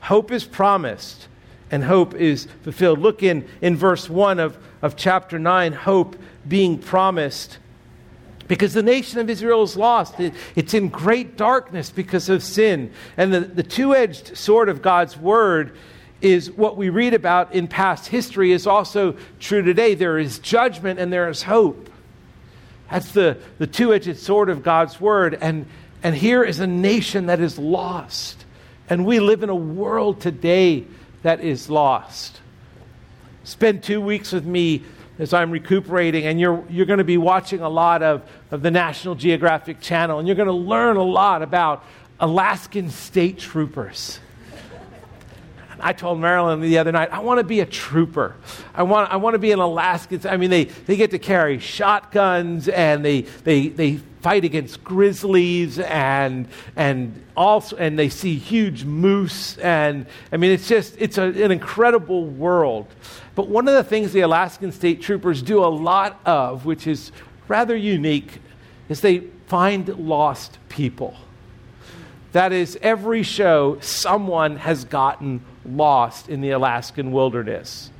Hope 0.00 0.32
is 0.32 0.44
promised 0.44 1.28
and 1.70 1.84
hope 1.84 2.14
is 2.14 2.48
fulfilled. 2.62 2.98
Look 2.98 3.22
in, 3.22 3.48
in 3.60 3.76
verse 3.76 4.10
1 4.10 4.40
of, 4.40 4.58
of 4.82 4.96
chapter 4.96 5.38
9, 5.38 5.72
hope 5.72 6.16
being 6.46 6.76
promised. 6.76 7.58
Because 8.48 8.74
the 8.74 8.82
nation 8.82 9.20
of 9.20 9.30
Israel 9.30 9.62
is 9.62 9.76
lost. 9.76 10.18
It, 10.18 10.34
it's 10.56 10.74
in 10.74 10.88
great 10.88 11.36
darkness 11.36 11.90
because 11.90 12.28
of 12.28 12.42
sin. 12.42 12.92
And 13.16 13.32
the, 13.32 13.40
the 13.40 13.62
two 13.62 13.94
edged 13.94 14.36
sword 14.36 14.68
of 14.68 14.82
God's 14.82 15.16
word 15.16 15.76
is 16.22 16.50
what 16.50 16.76
we 16.76 16.88
read 16.88 17.14
about 17.14 17.52
in 17.52 17.66
past 17.68 18.08
history 18.08 18.52
is 18.52 18.66
also 18.66 19.16
true 19.40 19.62
today. 19.62 19.94
There 19.94 20.18
is 20.18 20.38
judgment 20.38 20.98
and 20.98 21.12
there 21.12 21.28
is 21.28 21.42
hope. 21.42 21.90
That's 22.90 23.12
the, 23.12 23.38
the 23.58 23.66
two 23.66 23.92
edged 23.92 24.18
sword 24.18 24.48
of 24.48 24.62
God's 24.62 25.00
word. 25.00 25.38
And, 25.40 25.66
and 26.02 26.14
here 26.14 26.44
is 26.44 26.60
a 26.60 26.66
nation 26.66 27.26
that 27.26 27.40
is 27.40 27.58
lost. 27.58 28.44
And 28.88 29.06
we 29.06 29.20
live 29.20 29.42
in 29.42 29.48
a 29.48 29.54
world 29.54 30.20
today 30.20 30.84
that 31.22 31.40
is 31.40 31.70
lost. 31.70 32.40
Spend 33.44 33.82
two 33.82 34.00
weeks 34.00 34.32
with 34.32 34.44
me 34.44 34.82
as 35.18 35.32
I'm 35.32 35.50
recuperating, 35.50 36.24
and 36.24 36.40
you're, 36.40 36.64
you're 36.68 36.86
going 36.86 36.98
to 36.98 37.04
be 37.04 37.18
watching 37.18 37.60
a 37.60 37.68
lot 37.68 38.02
of, 38.02 38.22
of 38.50 38.62
the 38.62 38.70
National 38.70 39.14
Geographic 39.14 39.80
Channel, 39.80 40.18
and 40.18 40.26
you're 40.26 40.36
going 40.36 40.48
to 40.48 40.52
learn 40.52 40.96
a 40.96 41.02
lot 41.02 41.42
about 41.42 41.84
Alaskan 42.18 42.90
state 42.90 43.38
troopers. 43.38 44.20
I 45.82 45.92
told 45.92 46.20
Marilyn 46.20 46.60
the 46.60 46.78
other 46.78 46.92
night, 46.92 47.12
I 47.12 47.18
want 47.18 47.38
to 47.38 47.44
be 47.44 47.58
a 47.58 47.66
trooper. 47.66 48.36
I 48.72 48.84
want, 48.84 49.12
I 49.12 49.16
want 49.16 49.34
to 49.34 49.38
be 49.40 49.50
an 49.50 49.58
Alaskan. 49.58 50.20
I 50.28 50.36
mean, 50.36 50.48
they, 50.48 50.64
they 50.64 50.96
get 50.96 51.10
to 51.10 51.18
carry 51.18 51.58
shotguns 51.58 52.68
and 52.68 53.04
they, 53.04 53.22
they, 53.22 53.66
they 53.66 53.96
fight 54.20 54.44
against 54.44 54.84
grizzlies 54.84 55.80
and, 55.80 56.46
and, 56.76 57.20
also, 57.36 57.76
and 57.76 57.98
they 57.98 58.08
see 58.08 58.36
huge 58.36 58.84
moose. 58.84 59.58
And 59.58 60.06
I 60.30 60.36
mean, 60.36 60.52
it's 60.52 60.68
just, 60.68 60.94
it's 60.98 61.18
a, 61.18 61.24
an 61.24 61.50
incredible 61.50 62.26
world. 62.26 62.86
But 63.34 63.48
one 63.48 63.66
of 63.66 63.74
the 63.74 63.82
things 63.82 64.12
the 64.12 64.20
Alaskan 64.20 64.70
state 64.70 65.02
troopers 65.02 65.42
do 65.42 65.64
a 65.64 65.66
lot 65.66 66.20
of, 66.24 66.64
which 66.64 66.86
is 66.86 67.10
rather 67.48 67.74
unique, 67.74 68.40
is 68.88 69.00
they 69.00 69.24
find 69.48 69.88
lost 69.98 70.58
people. 70.68 71.16
That 72.30 72.52
is, 72.52 72.78
every 72.80 73.24
show, 73.24 73.78
someone 73.80 74.56
has 74.56 74.84
gotten 74.84 75.44
lost 75.64 76.28
in 76.28 76.40
the 76.40 76.50
Alaskan 76.50 77.12
wilderness. 77.12 77.90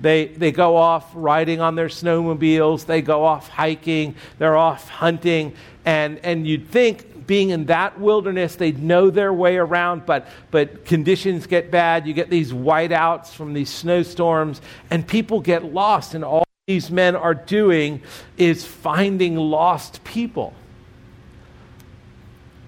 They, 0.00 0.26
they 0.26 0.50
go 0.50 0.76
off 0.76 1.10
riding 1.14 1.60
on 1.60 1.76
their 1.76 1.88
snowmobiles, 1.88 2.86
they 2.86 3.02
go 3.02 3.24
off 3.24 3.48
hiking, 3.48 4.16
they're 4.38 4.56
off 4.56 4.88
hunting, 4.88 5.54
and, 5.84 6.18
and 6.24 6.46
you'd 6.46 6.68
think 6.68 7.26
being 7.26 7.50
in 7.50 7.66
that 7.66 8.00
wilderness, 8.00 8.56
they'd 8.56 8.82
know 8.82 9.10
their 9.10 9.32
way 9.32 9.56
around, 9.56 10.04
but, 10.06 10.26
but 10.50 10.84
conditions 10.84 11.46
get 11.46 11.70
bad. 11.70 12.06
You 12.06 12.14
get 12.14 12.30
these 12.30 12.52
whiteouts 12.52 13.28
from 13.28 13.52
these 13.54 13.70
snowstorms, 13.70 14.60
and 14.90 15.06
people 15.06 15.40
get 15.40 15.64
lost, 15.64 16.14
and 16.14 16.24
all 16.24 16.44
these 16.66 16.90
men 16.90 17.16
are 17.16 17.34
doing 17.34 18.02
is 18.36 18.64
finding 18.64 19.36
lost 19.36 20.02
people. 20.04 20.54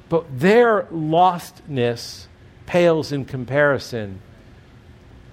But 0.08 0.38
their 0.38 0.84
lostness 0.84 2.26
pales 2.66 3.12
in 3.12 3.24
comparison 3.24 4.20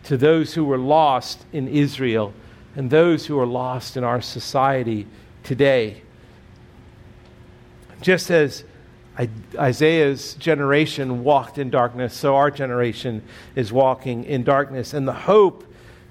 to 0.04 0.18
those 0.18 0.54
who 0.54 0.66
were 0.66 0.78
lost 0.78 1.44
in 1.54 1.68
Israel 1.68 2.34
and 2.76 2.90
those 2.90 3.26
who 3.26 3.40
are 3.40 3.46
lost 3.46 3.98
in 3.98 4.04
our 4.04 4.22
society 4.22 5.08
today. 5.44 6.02
Just 8.02 8.32
as 8.32 8.64
Isaiah's 9.56 10.34
generation 10.36 11.24
walked 11.24 11.58
in 11.58 11.70
darkness, 11.70 12.16
so 12.16 12.36
our 12.36 12.50
generation 12.50 13.22
is 13.56 13.72
walking 13.72 14.24
in 14.24 14.44
darkness. 14.44 14.94
And 14.94 15.08
the 15.08 15.14
hope 15.14 15.66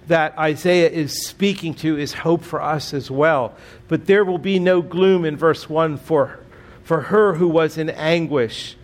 that 0.07 0.37
Isaiah 0.39 0.91
is 0.91 1.27
speaking 1.27 1.75
to 1.75 1.99
is 1.99 2.13
hope 2.13 2.43
for 2.43 2.61
us 2.61 2.93
as 2.95 3.11
well. 3.11 3.57
But 3.89 4.07
there 4.07 4.25
will 4.25 4.39
be 4.39 4.59
no 4.59 4.83
gloom 4.83 5.25
in 5.25 5.37
verse 5.37 5.69
1 5.69 5.97
for, 5.99 6.41
for 6.83 7.03
her 7.03 7.35
who 7.35 7.49
was 7.49 7.79
in 7.79 7.91
anguish 7.91 8.77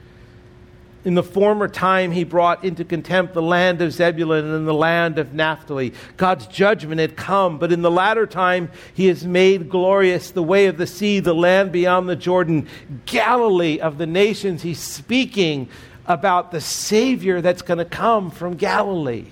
in 1.06 1.14
the 1.14 1.22
former 1.22 1.68
time, 1.68 2.10
he 2.10 2.24
brought 2.24 2.64
into 2.64 2.84
contempt 2.84 3.32
the 3.32 3.40
land 3.40 3.80
of 3.80 3.92
Zebulun 3.92 4.44
and 4.44 4.66
the 4.66 4.74
land 4.74 5.20
of 5.20 5.32
Naphtali. 5.32 5.94
God's 6.16 6.48
judgment 6.48 7.00
had 7.00 7.16
come, 7.16 7.58
but 7.58 7.70
in 7.70 7.82
the 7.82 7.92
latter 7.92 8.26
time, 8.26 8.72
he 8.92 9.06
has 9.06 9.24
made 9.24 9.70
glorious 9.70 10.32
the 10.32 10.42
way 10.42 10.66
of 10.66 10.78
the 10.78 10.86
sea, 10.88 11.20
the 11.20 11.32
land 11.32 11.70
beyond 11.70 12.08
the 12.08 12.16
Jordan, 12.16 12.66
Galilee 13.04 13.78
of 13.78 13.98
the 13.98 14.06
nations. 14.06 14.62
He's 14.62 14.80
speaking 14.80 15.68
about 16.06 16.50
the 16.50 16.60
Savior 16.60 17.40
that's 17.40 17.62
going 17.62 17.78
to 17.78 17.84
come 17.84 18.32
from 18.32 18.56
Galilee. 18.56 19.26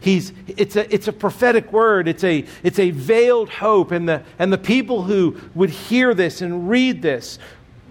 He's, 0.00 0.34
it's, 0.46 0.76
a, 0.76 0.94
it's 0.94 1.08
a 1.08 1.14
prophetic 1.14 1.72
word. 1.72 2.08
It's 2.08 2.24
a, 2.24 2.44
it's 2.62 2.78
a 2.78 2.90
veiled 2.90 3.48
hope. 3.48 3.90
And 3.90 4.06
the, 4.06 4.22
and 4.38 4.52
the 4.52 4.58
people 4.58 5.04
who 5.04 5.40
would 5.54 5.70
hear 5.70 6.12
this 6.12 6.42
and 6.42 6.68
read 6.68 7.00
this 7.00 7.38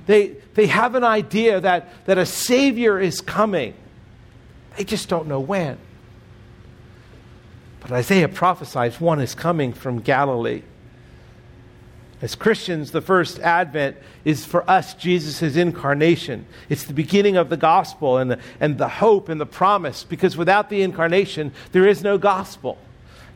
they, 0.05 0.35
they 0.55 0.67
have 0.67 0.95
an 0.95 1.03
idea 1.03 1.59
that, 1.59 2.05
that 2.05 2.17
a 2.17 2.25
Savior 2.25 2.99
is 2.99 3.21
coming. 3.21 3.75
They 4.77 4.83
just 4.83 5.07
don't 5.07 5.27
know 5.27 5.39
when. 5.39 5.77
But 7.81 7.91
Isaiah 7.91 8.29
prophesies 8.29 8.99
one 8.99 9.21
is 9.21 9.35
coming 9.35 9.73
from 9.73 9.99
Galilee. 9.99 10.63
As 12.21 12.33
Christians, 12.33 12.91
the 12.91 13.01
first 13.01 13.39
advent 13.39 13.97
is 14.23 14.45
for 14.45 14.67
us 14.69 14.93
Jesus' 14.95 15.57
incarnation. 15.57 16.45
It's 16.69 16.85
the 16.85 16.93
beginning 16.93 17.35
of 17.35 17.49
the 17.49 17.57
gospel 17.57 18.17
and 18.17 18.31
the, 18.31 18.39
and 18.59 18.77
the 18.77 18.87
hope 18.87 19.27
and 19.27 19.39
the 19.39 19.45
promise, 19.45 20.03
because 20.05 20.37
without 20.37 20.69
the 20.69 20.81
incarnation, 20.81 21.51
there 21.73 21.85
is 21.85 22.01
no 22.01 22.17
gospel. 22.17 22.77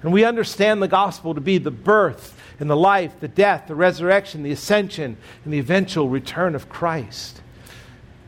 And 0.02 0.14
we 0.14 0.24
understand 0.24 0.82
the 0.82 0.88
gospel 0.88 1.36
to 1.36 1.42
be 1.42 1.58
the 1.58 1.72
birth 1.72 2.39
and 2.60 2.70
the 2.70 2.76
life, 2.76 3.20
the 3.20 3.28
death, 3.28 3.68
the 3.68 3.76
resurrection, 3.76 4.44
the 4.44 4.52
ascension, 4.52 5.18
and 5.44 5.54
the 5.54 5.60
eventual 5.60 6.10
return 6.10 6.56
of 6.56 6.70
Christ. 6.70 7.42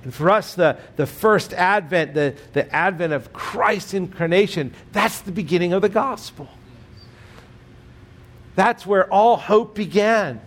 And 0.04 0.14
for 0.14 0.30
us, 0.32 0.56
the, 0.56 0.78
the 0.96 1.06
first 1.06 1.54
advent, 1.54 2.14
the, 2.14 2.36
the 2.54 2.74
advent 2.74 3.14
of 3.14 3.34
Christ's 3.34 3.94
incarnation, 3.94 4.74
that's 4.92 5.20
the 5.20 5.32
beginning 5.32 5.74
of 5.74 5.82
the 5.82 5.90
gospel. 5.90 6.48
That's 8.56 8.86
where 8.86 9.12
all 9.12 9.38
hope 9.38 9.76
began. 9.76 10.42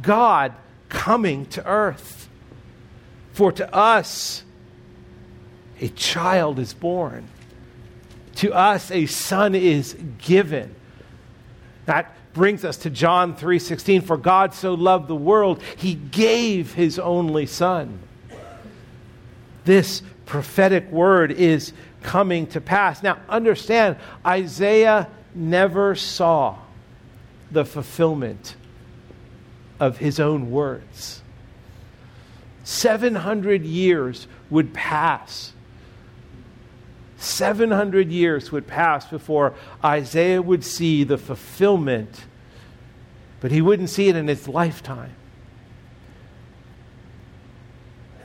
God 0.00 0.54
coming 0.88 1.46
to 1.46 1.66
earth. 1.66 2.28
For 3.32 3.52
to 3.52 3.74
us, 3.74 4.44
a 5.80 5.88
child 5.88 6.58
is 6.58 6.72
born. 6.72 7.28
To 8.36 8.52
us, 8.52 8.90
a 8.90 9.06
son 9.06 9.54
is 9.54 9.96
given. 10.18 10.74
That 11.86 12.16
brings 12.34 12.64
us 12.64 12.76
to 12.78 12.90
John 12.90 13.34
3:16 13.34 14.02
for 14.02 14.18
God 14.18 14.52
so 14.52 14.74
loved 14.74 15.08
the 15.08 15.16
world 15.16 15.62
he 15.76 15.94
gave 15.94 16.74
his 16.74 16.98
only 16.98 17.46
son. 17.46 18.00
This 19.64 20.02
prophetic 20.26 20.90
word 20.90 21.30
is 21.30 21.72
coming 22.02 22.46
to 22.48 22.60
pass. 22.60 23.02
Now 23.02 23.16
understand 23.28 23.96
Isaiah 24.26 25.08
never 25.34 25.94
saw 25.94 26.56
the 27.50 27.64
fulfillment 27.64 28.56
of 29.80 29.98
his 29.98 30.20
own 30.20 30.50
words. 30.50 31.22
700 32.64 33.64
years 33.64 34.26
would 34.50 34.74
pass 34.74 35.53
700 37.24 38.10
years 38.10 38.52
would 38.52 38.66
pass 38.66 39.06
before 39.06 39.54
Isaiah 39.84 40.42
would 40.42 40.64
see 40.64 41.04
the 41.04 41.18
fulfillment, 41.18 42.24
but 43.40 43.50
he 43.50 43.60
wouldn't 43.60 43.90
see 43.90 44.08
it 44.08 44.16
in 44.16 44.28
his 44.28 44.48
lifetime. 44.48 45.14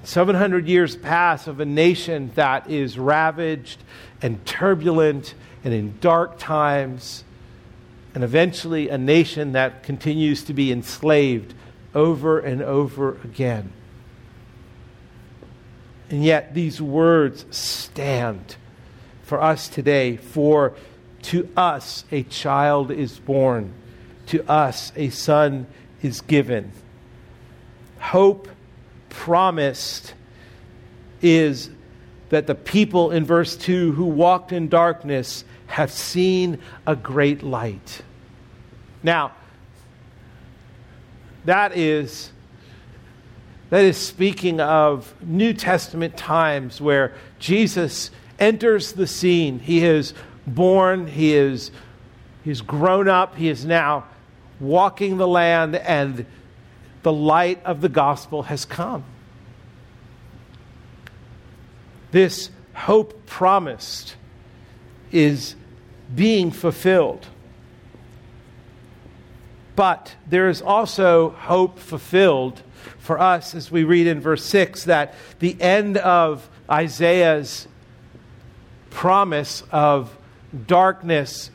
700 0.03 0.67
years 0.67 0.95
pass 0.95 1.45
of 1.47 1.59
a 1.59 1.65
nation 1.65 2.31
that 2.35 2.69
is 2.69 2.97
ravaged 2.97 3.83
and 4.21 4.43
turbulent 4.45 5.35
and 5.63 5.73
in 5.73 5.97
dark 5.99 6.39
times, 6.39 7.23
and 8.15 8.23
eventually 8.23 8.89
a 8.89 8.97
nation 8.97 9.51
that 9.51 9.83
continues 9.83 10.43
to 10.45 10.53
be 10.53 10.71
enslaved 10.71 11.53
over 11.93 12.39
and 12.39 12.61
over 12.61 13.17
again. 13.23 13.71
And 16.09 16.23
yet, 16.23 16.53
these 16.55 16.81
words 16.81 17.45
stand 17.55 18.55
for 19.29 19.41
us 19.41 19.69
today. 19.69 20.17
For 20.17 20.73
to 21.23 21.47
us 21.55 22.03
a 22.11 22.23
child 22.23 22.91
is 22.91 23.19
born, 23.19 23.73
to 24.27 24.43
us 24.49 24.91
a 24.95 25.11
son 25.11 25.67
is 26.01 26.21
given. 26.21 26.71
Hope 27.99 28.49
promised 29.09 30.15
is 31.21 31.69
that 32.29 32.47
the 32.47 32.55
people 32.55 33.11
in 33.11 33.23
verse 33.23 33.55
2 33.55 33.91
who 33.91 34.05
walked 34.05 34.51
in 34.51 34.67
darkness 34.67 35.43
have 35.67 35.91
seen 35.91 36.59
a 36.87 36.95
great 36.95 37.43
light. 37.43 38.01
Now, 39.03 39.33
that 41.45 41.77
is 41.77 42.31
that 43.69 43.85
is 43.85 43.97
speaking 43.97 44.59
of 44.59 45.13
New 45.21 45.53
Testament 45.53 46.17
times 46.17 46.81
where 46.81 47.13
Jesus 47.37 48.09
enters 48.39 48.93
the 48.93 49.07
scene. 49.07 49.59
He 49.59 49.83
is 49.83 50.13
born, 50.47 51.07
he 51.07 51.35
is 51.35 51.71
he's 52.43 52.61
grown 52.61 53.07
up, 53.07 53.35
he 53.35 53.49
is 53.49 53.65
now 53.65 54.05
walking 54.59 55.17
the 55.17 55.27
land 55.27 55.75
and 55.75 56.25
the 57.03 57.13
light 57.13 57.63
of 57.63 57.81
the 57.81 57.89
gospel 57.89 58.43
has 58.43 58.65
come. 58.65 59.03
This 62.11 62.49
hope 62.73 63.25
promised 63.25 64.15
is 65.11 65.55
being 66.13 66.51
fulfilled. 66.51 67.27
But 69.75 70.15
there 70.27 70.49
is 70.49 70.61
also 70.61 71.29
hope 71.29 71.79
fulfilled 71.79 72.61
for 72.97 73.19
us 73.19 73.55
as 73.55 73.71
we 73.71 73.83
read 73.83 74.07
in 74.07 74.19
verse 74.19 74.43
6 74.45 74.85
that 74.85 75.13
the 75.39 75.59
end 75.61 75.97
of 75.97 76.49
Isaiah's 76.69 77.67
promise 78.89 79.63
of 79.71 80.15
darkness 80.67 81.51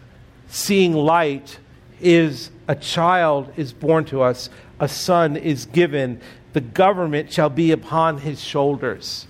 seeing 0.48 0.92
light 0.92 1.58
is 2.00 2.50
a 2.68 2.74
child 2.74 3.52
is 3.56 3.72
born 3.72 4.04
to 4.06 4.22
us, 4.22 4.50
a 4.80 4.88
son 4.88 5.36
is 5.36 5.66
given, 5.66 6.20
the 6.52 6.60
government 6.60 7.32
shall 7.32 7.50
be 7.50 7.72
upon 7.72 8.18
his 8.18 8.42
shoulders. 8.42 9.26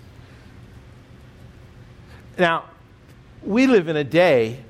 Now, 2.38 2.64
we 3.42 3.66
live 3.66 3.88
in 3.88 3.96
a 3.96 4.04
day, 4.04 4.60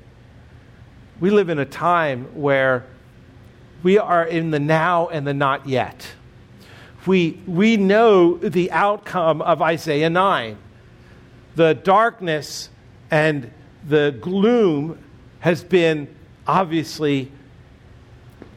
we 1.19 1.29
live 1.29 1.49
in 1.49 1.59
a 1.59 1.65
time 1.65 2.25
where 2.35 2.85
we 3.83 3.97
are 3.97 4.25
in 4.25 4.51
the 4.51 4.59
now 4.59 5.07
and 5.07 5.25
the 5.25 5.33
not 5.33 5.67
yet. 5.67 6.07
We, 7.05 7.39
we 7.45 7.77
know 7.77 8.37
the 8.37 8.71
outcome 8.71 9.41
of 9.41 9.61
Isaiah 9.61 10.09
9. 10.09 10.57
The 11.55 11.73
darkness 11.73 12.69
and 13.15 13.49
the 13.87 14.13
gloom 14.19 15.01
has 15.39 15.63
been 15.63 16.13
obviously 16.45 17.31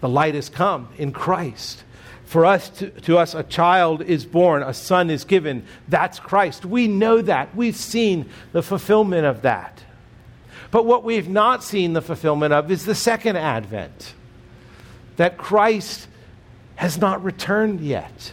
the 0.01 0.09
light 0.09 0.35
has 0.35 0.49
come 0.49 0.89
in 0.99 1.13
Christ. 1.13 1.85
For 2.25 2.45
us, 2.45 2.69
to, 2.71 2.91
to, 3.03 3.19
us, 3.19 3.37
a 3.37 3.45
child 3.45 4.03
is 4.03 4.27
born, 4.27 4.65
a 4.65 4.75
son 4.75 5.11
is 5.11 5.23
given. 5.23 5.65
That's 5.87 6.19
Christ. 6.19 6.65
We 6.65 6.89
know 6.89 7.23
that. 7.23 7.55
We've 7.55 7.77
seen 7.77 8.29
the 8.51 8.65
fulfillment 8.65 9.27
of 9.27 9.43
that. 9.43 9.81
But 10.73 10.85
what 10.85 11.05
we've 11.05 11.29
not 11.29 11.63
seen 11.63 11.93
the 11.93 12.03
fulfillment 12.03 12.53
of 12.53 12.69
is 12.69 12.85
the 12.85 12.97
second 12.97 13.37
advent 13.37 14.13
that 15.19 15.39
Christ 15.39 16.09
has 16.75 16.99
not 16.99 17.23
returned 17.23 17.81
yet. 17.81 18.33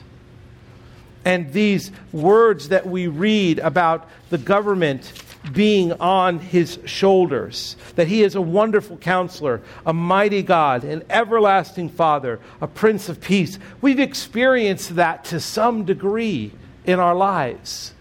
And 1.23 1.54
these 1.54 1.91
words 2.12 2.69
that 2.69 2.88
we 2.88 3.06
read 3.06 3.60
about 3.60 4.10
the 4.32 4.39
government 4.39 5.04
being 5.53 5.93
on 5.93 6.39
his 6.39 6.79
shoulders, 6.86 7.75
that 7.95 8.08
he 8.08 8.23
is 8.23 8.36
a 8.36 8.41
wonderful 8.41 8.97
counselor, 8.97 9.62
a 9.86 9.93
mighty 9.93 10.41
God, 10.41 10.84
an 10.84 11.03
everlasting 11.10 11.89
Father, 11.89 12.39
a 12.62 12.67
Prince 12.67 13.10
of 13.10 13.21
Peace. 13.21 13.60
We've 13.81 13.99
experienced 13.99 14.95
that 14.95 15.25
to 15.25 15.39
some 15.39 15.86
degree 15.86 16.51
in 16.86 16.99
our 16.99 17.15
lives. 17.15 17.93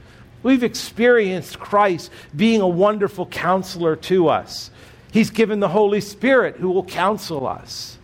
We've 0.43 0.63
experienced 0.63 1.59
Christ 1.59 2.11
being 2.37 2.61
a 2.61 2.69
wonderful 2.69 3.27
counselor 3.27 3.97
to 3.97 4.29
us. 4.29 4.71
He's 5.13 5.31
given 5.31 5.61
the 5.61 5.69
Holy 5.69 6.01
Spirit 6.01 6.57
who 6.57 6.71
will 6.71 6.85
counsel 6.85 7.47
us. 7.47 7.99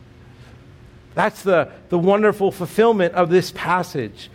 That's 1.14 1.42
the, 1.42 1.70
the 1.88 1.98
wonderful 1.98 2.52
fulfillment 2.52 3.14
of 3.14 3.30
this 3.30 3.52
passage. 3.52 4.30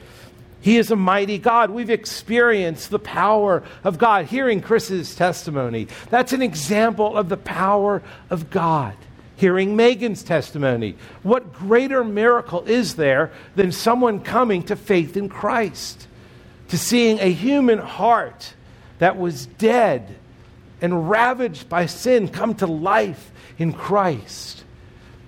He 0.65 0.77
is 0.77 0.89
a 0.89 0.95
mighty 0.95 1.37
God. 1.37 1.69
We've 1.69 1.91
experienced 1.91 2.89
the 2.89 2.97
power 2.97 3.61
of 3.83 3.99
God. 3.99 4.25
Hearing 4.25 4.61
Chris's 4.61 5.13
testimony, 5.13 5.87
that's 6.09 6.33
an 6.33 6.41
example 6.41 7.15
of 7.15 7.29
the 7.29 7.37
power 7.37 8.01
of 8.31 8.49
God. 8.49 8.95
Hearing 9.35 9.75
Megan's 9.75 10.23
testimony, 10.23 10.95
what 11.21 11.53
greater 11.53 12.03
miracle 12.03 12.63
is 12.65 12.95
there 12.95 13.31
than 13.55 13.71
someone 13.71 14.21
coming 14.21 14.63
to 14.63 14.75
faith 14.75 15.15
in 15.15 15.29
Christ? 15.29 16.07
To 16.69 16.79
seeing 16.79 17.19
a 17.19 17.31
human 17.31 17.77
heart 17.77 18.55
that 18.97 19.17
was 19.17 19.45
dead 19.45 20.15
and 20.81 21.11
ravaged 21.11 21.69
by 21.69 21.85
sin 21.85 22.27
come 22.27 22.55
to 22.55 22.65
life 22.65 23.31
in 23.59 23.71
Christ. 23.71 24.63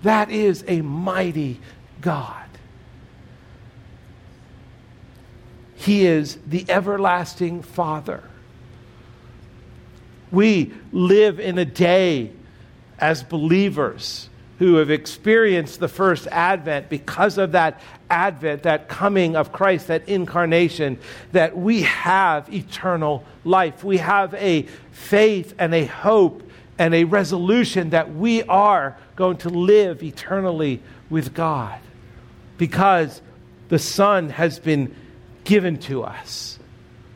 That 0.01 0.31
is 0.31 0.63
a 0.67 0.81
mighty 0.81 1.59
God. 2.01 2.46
He 5.77 6.05
is 6.05 6.37
the 6.45 6.65
everlasting 6.69 7.61
Father. 7.61 8.23
We 10.31 10.73
live 10.91 11.39
in 11.39 11.57
a 11.57 11.65
day 11.65 12.31
as 12.99 13.23
believers 13.23 14.27
who 14.59 14.75
have 14.75 14.89
experienced 14.89 15.79
the 15.79 15.87
first 15.87 16.27
advent 16.27 16.89
because 16.89 17.37
of 17.37 17.51
that 17.51 17.79
advent, 18.09 18.63
that 18.63 18.89
coming 18.89 19.35
of 19.35 19.51
Christ, 19.51 19.87
that 19.87 20.09
incarnation, 20.09 20.97
that 21.31 21.55
we 21.55 21.83
have 21.83 22.51
eternal 22.51 23.23
life. 23.45 23.83
We 23.83 23.97
have 23.97 24.33
a 24.33 24.63
faith 24.91 25.53
and 25.59 25.75
a 25.75 25.85
hope 25.85 26.41
and 26.79 26.95
a 26.95 27.03
resolution 27.03 27.91
that 27.91 28.13
we 28.15 28.43
are 28.43 28.97
going 29.15 29.37
to 29.37 29.49
live 29.49 30.01
eternally 30.01 30.81
with 31.09 31.35
God 31.35 31.79
because 32.57 33.21
the 33.69 33.79
Son 33.79 34.29
has 34.29 34.57
been 34.57 34.95
given 35.47 35.77
to 35.77 36.03
us, 36.03 36.59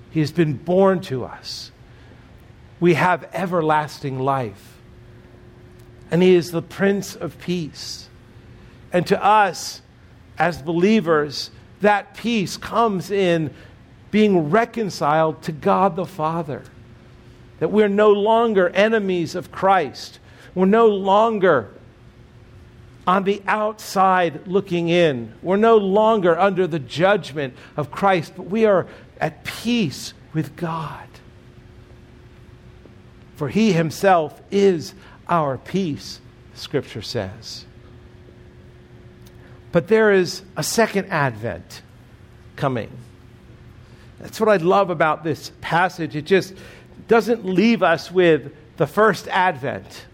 He 0.10 0.22
has 0.22 0.32
been 0.32 0.54
born 0.54 1.02
to 1.02 1.26
us. 1.26 1.72
We 2.80 2.94
have 2.94 3.30
everlasting 3.34 4.20
life. 4.20 4.78
And 6.10 6.24
He 6.24 6.34
is 6.34 6.52
the 6.52 6.62
Prince 6.62 7.14
of 7.14 7.38
Peace. 7.40 8.08
And 8.94 9.06
to 9.08 9.24
us, 9.24 9.82
as 10.40 10.62
believers, 10.62 11.52
that 11.82 12.16
peace 12.16 12.56
comes 12.56 13.12
in 13.12 13.54
being 14.12 14.50
reconciled 14.50 15.42
to 15.44 15.52
God 15.52 15.98
the 15.98 16.06
Father. 16.06 16.64
That 17.60 17.72
we're 17.72 17.90
no 17.90 18.12
longer 18.12 18.70
enemies 18.70 19.36
of 19.36 19.52
Christ. 19.52 20.20
We're 20.56 20.66
no 20.66 20.88
longer 20.88 21.74
on 23.08 23.24
the 23.24 23.42
outside 23.48 24.48
looking 24.48 24.90
in. 24.90 25.34
We're 25.42 25.58
no 25.58 25.78
longer 25.78 26.38
under 26.38 26.68
the 26.68 26.80
judgment 26.80 27.56
of 27.76 27.92
Christ, 27.92 28.34
but 28.36 28.48
we 28.48 28.66
are 28.66 28.88
at 29.20 29.44
peace 29.44 30.14
with 30.34 30.56
God. 30.56 31.08
For 33.36 33.50
he 33.50 33.74
himself 33.74 34.40
is 34.52 34.94
our 35.28 35.58
peace, 35.58 36.20
Scripture 36.54 37.02
says. 37.02 37.66
But 39.72 39.88
there 39.88 40.12
is 40.12 40.44
a 40.56 40.64
second 40.64 41.08
advent 41.10 41.82
coming. 42.56 42.92
That's 44.20 44.40
what 44.40 44.50
I 44.50 44.58
love 44.58 44.90
about 44.92 45.24
this 45.24 45.52
passage. 45.62 46.16
It 46.16 46.26
just 46.26 46.54
doesn't 47.08 47.46
leave 47.46 47.82
us 47.82 48.12
with 48.12 48.54
the 48.78 48.86
first 48.86 49.28
advent 49.30 50.06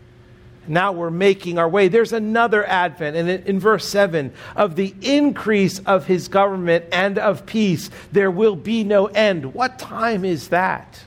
now 0.67 0.91
we're 0.91 1.09
making 1.09 1.57
our 1.57 1.67
way. 1.67 1.87
There's 1.87 2.13
another 2.13 2.65
advent, 2.65 3.15
and 3.15 3.29
in, 3.29 3.59
verse 3.59 3.87
7 3.87 4.33
of 4.55 4.75
the 4.75 4.93
increase 5.01 5.79
of 5.79 6.05
his 6.05 6.27
government 6.27 6.85
and 6.91 7.17
of 7.17 7.45
peace, 7.45 7.89
there 8.11 8.31
will 8.31 8.55
be 8.55 8.83
no 8.83 9.07
end. 9.07 9.53
What 9.53 9.79
time 9.79 10.25
is 10.25 10.49
that? 10.49 11.03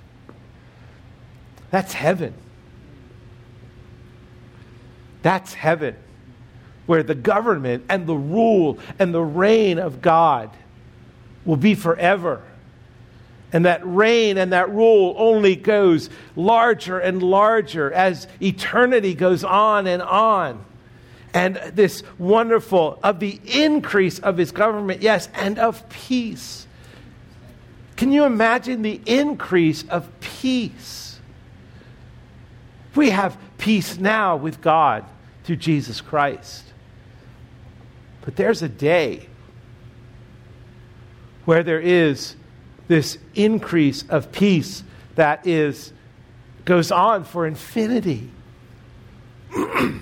That's 1.70 1.92
heaven. 1.92 2.34
That's 5.22 5.54
heaven, 5.54 5.96
where 6.86 7.02
the 7.02 7.14
government 7.14 7.84
and 7.88 8.06
the 8.06 8.16
rule 8.16 8.78
and 8.98 9.14
the 9.14 9.22
reign 9.22 9.78
of 9.78 10.00
God 10.00 10.50
will 11.44 11.56
be 11.56 11.74
forever. 11.74 12.42
And 13.52 13.64
that 13.64 13.80
reign 13.84 14.38
and 14.38 14.52
that 14.52 14.70
rule 14.70 15.14
only 15.18 15.56
goes 15.56 16.08
larger 16.36 16.98
and 16.98 17.22
larger 17.22 17.92
as 17.92 18.28
eternity 18.40 19.14
goes 19.14 19.42
on 19.42 19.86
and 19.86 20.02
on. 20.02 20.64
And 21.34 21.56
this 21.74 22.02
wonderful, 22.18 22.98
of 23.02 23.20
the 23.20 23.40
increase 23.44 24.18
of 24.18 24.36
his 24.36 24.52
government, 24.52 25.02
yes, 25.02 25.28
and 25.34 25.58
of 25.58 25.88
peace. 25.88 26.66
Can 27.96 28.12
you 28.12 28.24
imagine 28.24 28.82
the 28.82 29.00
increase 29.06 29.84
of 29.88 30.08
peace? 30.20 31.20
We 32.94 33.10
have 33.10 33.36
peace 33.58 33.98
now 33.98 34.36
with 34.36 34.60
God 34.60 35.04
through 35.44 35.56
Jesus 35.56 36.00
Christ. 36.00 36.64
But 38.22 38.36
there's 38.36 38.62
a 38.62 38.68
day 38.68 39.28
where 41.44 41.62
there 41.62 41.80
is 41.80 42.36
this 42.90 43.18
increase 43.36 44.02
of 44.08 44.32
peace 44.32 44.82
that 45.14 45.46
is 45.46 45.92
goes 46.64 46.90
on 46.90 47.22
for 47.22 47.46
infinity. 47.46 48.28
I 49.54 50.00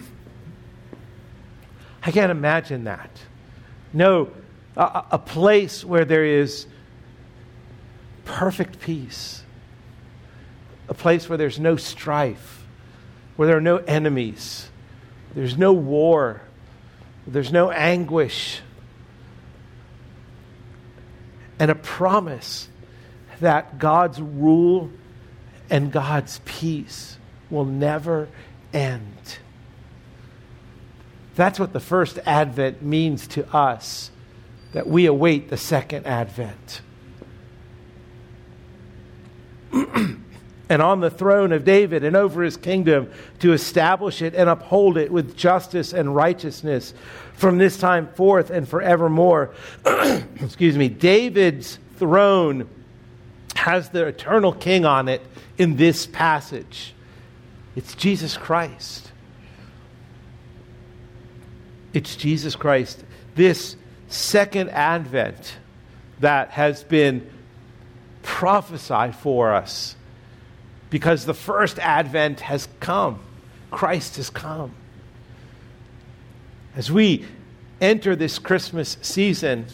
can't 2.11 2.31
imagine 2.31 2.85
that. 2.85 3.11
No, 3.92 4.31
a, 4.74 5.05
a, 5.11 5.18
place 5.18 5.85
where 5.85 6.07
there 6.07 6.24
is 6.24 6.64
perfect 8.24 8.81
peace, 8.81 9.42
a 10.88 10.94
place 10.94 11.29
where 11.29 11.37
there's 11.37 11.61
no 11.61 11.77
strife, 11.77 12.64
where 13.37 13.48
there 13.48 13.59
are 13.59 13.61
no 13.61 13.77
enemies, 13.77 14.70
there's 15.35 15.59
no 15.59 15.74
war, 15.74 16.40
there's 17.27 17.53
no 17.53 17.70
anguish, 17.70 18.62
and 21.59 21.70
a 21.70 21.74
promise 21.74 22.70
that 23.40 23.79
God's 23.79 24.20
rule 24.20 24.90
and 25.70 25.92
God's 25.92 26.40
peace 26.44 27.18
will 27.51 27.64
never 27.64 28.29
end. 28.72 29.38
That's 31.35 31.61
what 31.61 31.72
the 31.72 31.81
first 31.81 32.18
advent 32.27 32.83
means 32.83 33.27
to 33.29 33.55
us, 33.55 34.11
that 34.72 34.87
we 34.87 35.07
await 35.07 35.51
the 35.51 35.57
second 35.57 36.07
advent. 36.07 36.81
and 39.72 40.83
on 40.83 41.01
the 41.01 41.11
throne 41.11 41.53
of 41.53 41.64
David 41.64 42.05
and 42.05 42.16
over 42.16 42.42
his 42.42 42.57
kingdom 42.57 43.11
to 43.40 43.53
establish 43.53 44.20
it 44.20 44.35
and 44.35 44.48
uphold 44.48 44.96
it 44.96 45.12
with 45.12 45.37
justice 45.37 45.92
and 45.92 46.14
righteousness 46.14 46.92
from 47.35 47.59
this 47.59 47.79
time 47.79 48.09
forth 48.09 48.51
and 48.51 48.68
forevermore. 48.68 49.55
Excuse 50.40 50.77
me. 50.77 50.88
David's 50.88 51.79
throne 51.96 52.68
has 53.69 53.91
the 53.91 54.07
eternal 54.07 54.51
king 54.51 54.87
on 54.87 55.09
it 55.09 55.21
in 55.59 55.77
this 55.77 56.07
passage. 56.07 56.95
It's 57.77 57.95
Jesus 57.95 58.35
Christ. 58.35 59.13
It's 61.93 62.17
Jesus 62.17 62.57
Christ. 62.57 63.05
This 63.35 63.77
second 64.09 64.71
advent 64.71 65.59
that 66.21 66.51
has 66.53 66.83
been 66.83 67.31
prophesied 68.23 69.15
for 69.15 69.53
us 69.53 69.95
because 70.89 71.27
the 71.27 71.35
first 71.35 71.79
advent 71.79 72.41
has 72.41 72.67
come. 72.81 73.21
Christ 73.71 74.17
has 74.17 74.31
come. 74.31 74.73
As 76.75 76.91
we 76.91 77.27
enter 77.83 78.17
this 78.17 78.39
Christmas 78.39 78.97
season 79.03 79.67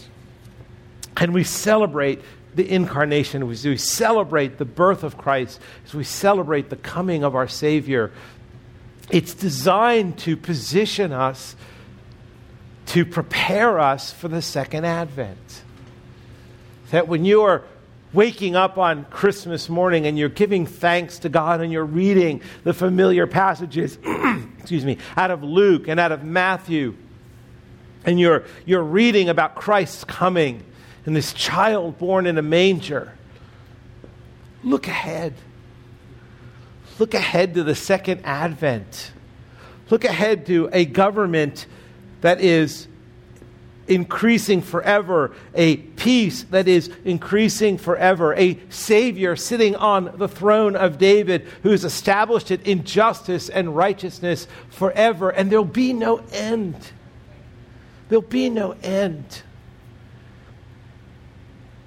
and 1.16 1.32
we 1.32 1.44
celebrate 1.44 2.20
the 2.54 2.70
incarnation, 2.70 3.48
as 3.50 3.64
we 3.64 3.76
celebrate 3.76 4.58
the 4.58 4.64
birth 4.64 5.02
of 5.02 5.18
Christ, 5.18 5.60
as 5.86 5.94
we 5.94 6.04
celebrate 6.04 6.70
the 6.70 6.76
coming 6.76 7.24
of 7.24 7.34
our 7.34 7.48
Savior, 7.48 8.12
it's 9.10 9.34
designed 9.34 10.18
to 10.20 10.36
position 10.36 11.12
us, 11.12 11.56
to 12.86 13.04
prepare 13.04 13.78
us 13.78 14.12
for 14.12 14.28
the 14.28 14.42
second 14.42 14.84
advent. 14.84 15.62
That 16.90 17.08
when 17.08 17.24
you 17.24 17.42
are 17.42 17.64
waking 18.12 18.54
up 18.54 18.78
on 18.78 19.04
Christmas 19.06 19.68
morning 19.68 20.06
and 20.06 20.16
you're 20.16 20.28
giving 20.28 20.66
thanks 20.66 21.18
to 21.20 21.28
God 21.28 21.60
and 21.60 21.72
you're 21.72 21.84
reading 21.84 22.40
the 22.62 22.72
familiar 22.72 23.26
passages, 23.26 23.98
excuse 24.58 24.84
me, 24.84 24.98
out 25.16 25.30
of 25.32 25.42
Luke 25.42 25.88
and 25.88 25.98
out 25.98 26.12
of 26.12 26.22
Matthew, 26.22 26.96
and 28.06 28.20
you're, 28.20 28.44
you're 28.64 28.82
reading 28.82 29.28
about 29.28 29.56
Christ's 29.56 30.04
coming 30.04 30.62
and 31.06 31.14
this 31.14 31.32
child 31.32 31.98
born 31.98 32.26
in 32.26 32.38
a 32.38 32.42
manger, 32.42 33.12
look 34.62 34.88
ahead. 34.88 35.34
Look 36.98 37.14
ahead 37.14 37.54
to 37.54 37.64
the 37.64 37.74
second 37.74 38.20
advent. 38.24 39.12
Look 39.90 40.04
ahead 40.04 40.46
to 40.46 40.70
a 40.72 40.84
government 40.84 41.66
that 42.20 42.40
is 42.40 42.88
increasing 43.86 44.62
forever, 44.62 45.32
a 45.54 45.76
peace 45.76 46.44
that 46.44 46.68
is 46.68 46.90
increasing 47.04 47.76
forever, 47.76 48.34
a 48.34 48.58
Savior 48.70 49.36
sitting 49.36 49.76
on 49.76 50.12
the 50.16 50.28
throne 50.28 50.74
of 50.74 50.96
David 50.96 51.42
who 51.62 51.70
has 51.70 51.84
established 51.84 52.50
it 52.50 52.66
in 52.66 52.84
justice 52.84 53.48
and 53.48 53.76
righteousness 53.76 54.46
forever, 54.70 55.30
and 55.30 55.50
there'll 55.50 55.64
be 55.64 55.92
no 55.92 56.22
end. 56.32 56.76
There'll 58.08 58.22
be 58.22 58.48
no 58.48 58.72
end. 58.82 59.42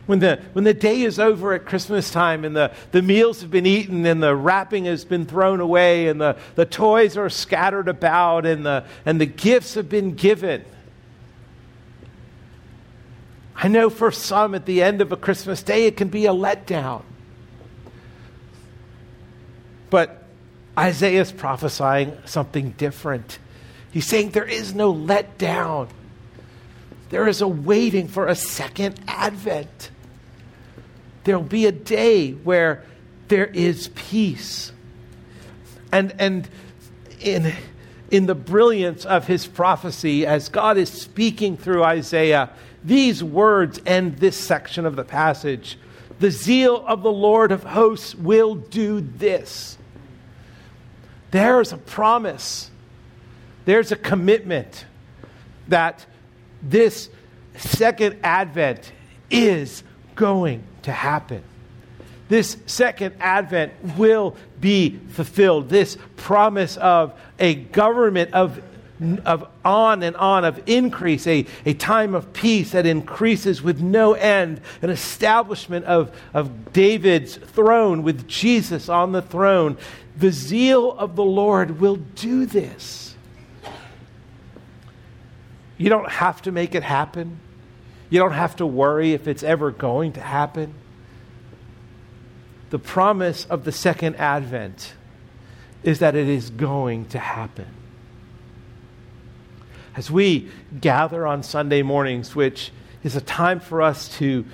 When 0.08 0.20
the, 0.20 0.42
when 0.54 0.64
the 0.64 0.74
day 0.74 1.02
is 1.02 1.20
over 1.20 1.54
at 1.54 1.66
Christmas 1.66 2.10
time 2.10 2.44
and 2.44 2.56
the, 2.56 2.72
the 2.92 3.02
meals 3.02 3.42
have 3.42 3.52
been 3.52 3.66
eaten 3.66 4.06
and 4.06 4.24
the 4.24 4.36
wrapping 4.36 4.86
has 4.86 5.06
been 5.06 5.26
thrown 5.26 5.60
away 5.60 6.08
and 6.08 6.20
the, 6.20 6.38
the 6.56 6.66
toys 6.66 7.18
are 7.18 7.30
scattered 7.30 7.88
about 7.88 8.46
and 8.46 8.66
the, 8.66 8.86
and 9.06 9.22
the 9.22 9.26
gifts 9.26 9.76
have 9.76 9.90
been 9.90 10.16
given, 10.16 10.64
I 13.58 13.68
know 13.68 13.90
for 13.90 14.12
some 14.12 14.54
at 14.54 14.66
the 14.66 14.84
end 14.84 15.02
of 15.02 15.12
a 15.12 15.18
Christmas 15.18 15.64
day 15.64 15.88
it 15.88 15.98
can 15.98 16.10
be 16.10 16.28
a 16.28 16.32
letdown. 16.32 17.02
But 19.90 20.24
Isaiah 20.78 21.22
is 21.22 21.32
prophesying 21.32 22.16
something 22.26 22.72
different. 22.72 23.40
He's 23.92 24.06
saying 24.06 24.32
there 24.32 24.46
is 24.46 24.76
no 24.76 24.94
letdown. 24.94 25.90
There 27.10 27.28
is 27.28 27.42
a 27.42 27.48
waiting 27.48 28.08
for 28.08 28.28
a 28.28 28.36
second 28.36 29.00
advent. 29.08 29.90
There'll 31.28 31.44
be 31.44 31.66
a 31.66 31.74
day 31.74 32.32
where 32.32 32.86
there 33.28 33.48
is 33.48 33.90
peace. 33.90 34.72
And, 35.92 36.16
and 36.20 36.48
in, 37.20 37.54
in 38.10 38.28
the 38.28 38.34
brilliance 38.34 39.04
of 39.04 39.28
his 39.28 39.46
prophecy, 39.46 40.26
as 40.26 40.48
God 40.48 40.78
is 40.78 40.90
speaking 40.90 41.58
through 41.58 41.84
Isaiah, 41.84 42.52
these 42.82 43.22
words 43.22 43.82
end 43.86 44.20
this 44.20 44.38
section 44.38 44.86
of 44.86 44.96
the 44.96 45.04
passage. 45.04 45.78
The 46.22 46.32
zeal 46.32 46.86
of 46.88 47.04
the 47.04 47.12
Lord 47.12 47.52
of 47.52 47.62
hosts 47.62 48.16
will 48.16 48.56
do 48.56 49.02
this. 49.02 49.78
There's 51.32 51.74
a 51.74 51.78
promise, 51.78 52.72
there's 53.66 53.92
a 53.92 53.98
commitment 53.98 54.86
that 55.68 56.06
this 56.64 57.10
second 57.58 58.18
advent 58.24 58.94
is 59.30 59.84
going 60.16 60.64
to 60.88 60.94
happen. 60.94 61.44
This 62.30 62.58
second 62.66 63.16
advent 63.20 63.74
will 63.98 64.36
be 64.60 65.00
fulfilled. 65.10 65.70
This 65.70 65.98
promise 66.16 66.78
of 66.78 67.14
a 67.40 67.56
government 67.56 68.34
of 68.34 68.62
of 69.26 69.48
on 69.64 70.02
and 70.02 70.16
on 70.16 70.44
of 70.44 70.60
increase, 70.66 71.28
a, 71.28 71.46
a 71.68 71.74
time 71.76 72.16
of 72.16 72.34
peace 72.34 72.72
that 72.72 72.88
increases 72.88 73.62
with 73.62 73.80
no 73.80 74.14
end, 74.14 74.60
an 74.82 74.90
establishment 74.90 75.86
of, 75.86 76.12
of 76.34 76.74
David's 76.74 77.36
throne 77.36 78.02
with 78.02 78.28
Jesus 78.28 78.90
on 78.90 79.12
the 79.12 79.22
throne. 79.22 79.78
The 80.18 80.32
zeal 80.32 80.94
of 80.94 81.16
the 81.16 81.24
Lord 81.24 81.80
will 81.80 81.98
do 81.98 82.48
this. 82.48 83.16
You 85.78 85.90
don't 85.90 86.10
have 86.10 86.42
to 86.42 86.52
make 86.52 86.74
it 86.74 86.82
happen. 86.82 87.40
You 88.10 88.20
don't 88.20 88.32
have 88.32 88.56
to 88.58 88.66
worry 88.66 89.14
if 89.14 89.28
it's 89.28 89.44
ever 89.44 89.72
going 89.72 90.14
to 90.14 90.22
happen. 90.22 90.74
The 92.70 92.80
promise 92.80 93.46
of 93.46 93.64
the 93.64 93.72
second 93.72 94.16
advent 94.16 94.94
is 95.84 96.00
that 96.00 96.16
it 96.16 96.28
is 96.28 96.50
going 96.50 97.06
to 97.06 97.20
happen 97.20 97.68
as 99.98 100.12
we 100.12 100.50
gather 100.80 101.26
on 101.26 101.42
Sunday 101.42 101.82
mornings, 101.82 102.36
which 102.36 102.72
is 103.04 103.16
a 103.16 103.22
time 103.22 103.60
for 103.60 103.82
us 103.82 104.08
to 104.20 104.46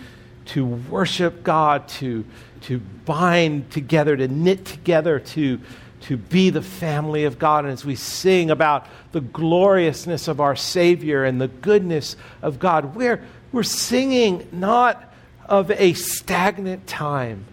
to 0.46 0.66
worship 0.66 1.44
God, 1.44 1.88
to, 1.88 2.26
to 2.62 2.80
bind 3.06 3.72
together, 3.72 4.18
to 4.18 4.28
knit 4.28 4.66
together, 4.66 5.20
to, 5.20 5.60
to 6.02 6.18
be 6.18 6.50
the 6.50 6.62
family 6.62 7.24
of 7.24 7.39
God. 7.39 7.63
And 7.63 7.72
as 7.72 7.86
we 7.86 7.96
sing 7.96 8.52
about 8.52 8.88
the 9.13 9.22
gloriousness 9.22 10.28
of 10.28 10.42
our 10.42 10.56
Savior 10.56 11.24
and 11.24 11.39
the 11.39 11.48
goodness 11.48 12.18
of 12.42 12.60
God, 12.60 12.94
we're, 12.94 13.24
we're 13.54 13.63
singing 13.63 14.46
not 14.52 15.13
of 15.46 15.72
a 15.72 15.94
stagnant 15.94 16.86
time, 16.88 17.46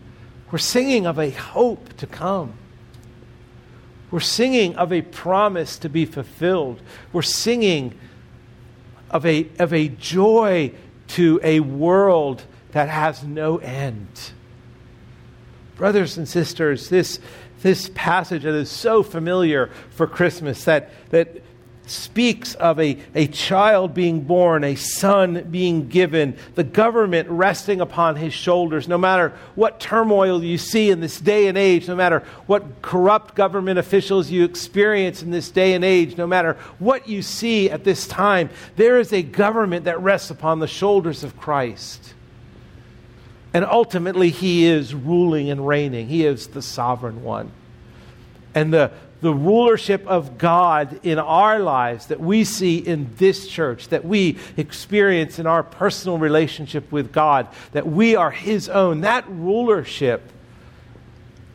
we're 0.51 0.59
singing 0.59 1.07
of 1.07 1.19
a 1.21 1.31
hope 1.31 1.97
to 1.99 2.09
come. 2.09 2.55
We're 4.11 4.19
singing 4.19 4.75
of 4.75 4.93
a 4.93 5.03
promise 5.03 5.79
to 5.79 5.89
be 5.89 6.05
fulfilled. 6.05 6.83
We're 7.13 7.23
singing 7.23 7.97
of 9.09 9.25
a, 9.25 9.49
of 9.61 9.73
a 9.73 9.89
joy 9.89 10.73
to 11.09 11.39
a 11.45 11.61
world 11.61 12.43
that 12.73 12.89
has 12.89 13.23
no 13.23 13.59
end. 13.59 14.33
Brothers 15.77 16.19
and 16.19 16.29
sisters, 16.29 16.89
this, 16.89 17.21
this 17.63 17.91
passage 17.95 18.43
that 18.43 18.55
is 18.55 18.71
so 18.71 19.03
familiar 19.03 19.71
for 19.91 20.07
Christmas 20.07 20.65
that, 20.65 20.91
that 21.11 21.43
speaks 21.90 22.55
of 22.55 22.79
a, 22.79 22.96
a 23.14 23.26
child 23.26 23.92
being 23.92 24.20
born, 24.20 24.62
a 24.62 24.76
son 24.76 25.46
being 25.50 25.88
given, 25.88 26.37
the 26.55 26.64
government 26.64 27.29
resting 27.29 27.81
upon 27.81 28.16
his 28.16 28.33
shoulders. 28.33 28.87
No 28.87 28.96
matter 28.96 29.33
what 29.57 29.81
turmoil 29.81 30.42
you 30.42 30.57
see 30.57 30.90
in 30.90 31.00
this 31.00 31.20
day 31.20 31.48
and 31.48 31.59
age, 31.59 31.88
no 31.88 31.96
matter 31.96 32.20
what 32.46 32.81
corrupt 32.83 33.35
government 33.35 33.79
officials 33.79 34.31
you 34.31 34.44
experience 34.44 35.22
in 35.22 35.31
this 35.31 35.50
day 35.50 35.74
and 35.74 35.85
age, 35.85 36.16
no 36.16 36.26
matter 36.26 36.57
what 36.79 37.09
you 37.09 37.22
see 37.22 37.70
at 37.70 37.85
this 37.85 38.07
time, 38.07 38.50
there 38.76 38.98
is 38.98 39.12
a 39.12 39.22
government 39.22 39.85
that 39.85 40.00
rests 40.00 40.31
upon 40.31 40.61
the 40.61 40.68
shoulders 40.68 41.24
of 41.24 41.37
Christ. 41.37 42.14
And 43.53 43.64
ultimately, 43.64 44.31
he 44.31 44.64
is 44.64 44.94
ruling 44.94 45.50
and 45.50 45.66
reigning. 45.66 46.07
He 46.07 46.24
is 46.24 46.46
the 46.46 46.62
sovereign 46.62 47.24
one. 47.24 47.50
And 48.55 48.72
the, 48.72 48.92
the 49.20 49.35
rulership 49.35 50.06
of 50.06 50.38
God 50.38 51.00
in 51.02 51.18
our 51.18 51.59
lives 51.59 52.06
that 52.06 52.20
we 52.20 52.44
see 52.44 52.78
in 52.78 53.11
this 53.16 53.46
church, 53.46 53.88
that 53.88 54.04
we 54.04 54.38
experience 54.56 55.38
in 55.38 55.46
our 55.46 55.62
personal 55.62 56.18
relationship 56.18 56.90
with 56.90 57.12
God, 57.12 57.48
that 57.72 57.87
we 57.87 58.16
are 58.16 58.30
His 58.30 58.68
own, 58.68 59.02
that 59.02 59.24
rulership 59.28 60.30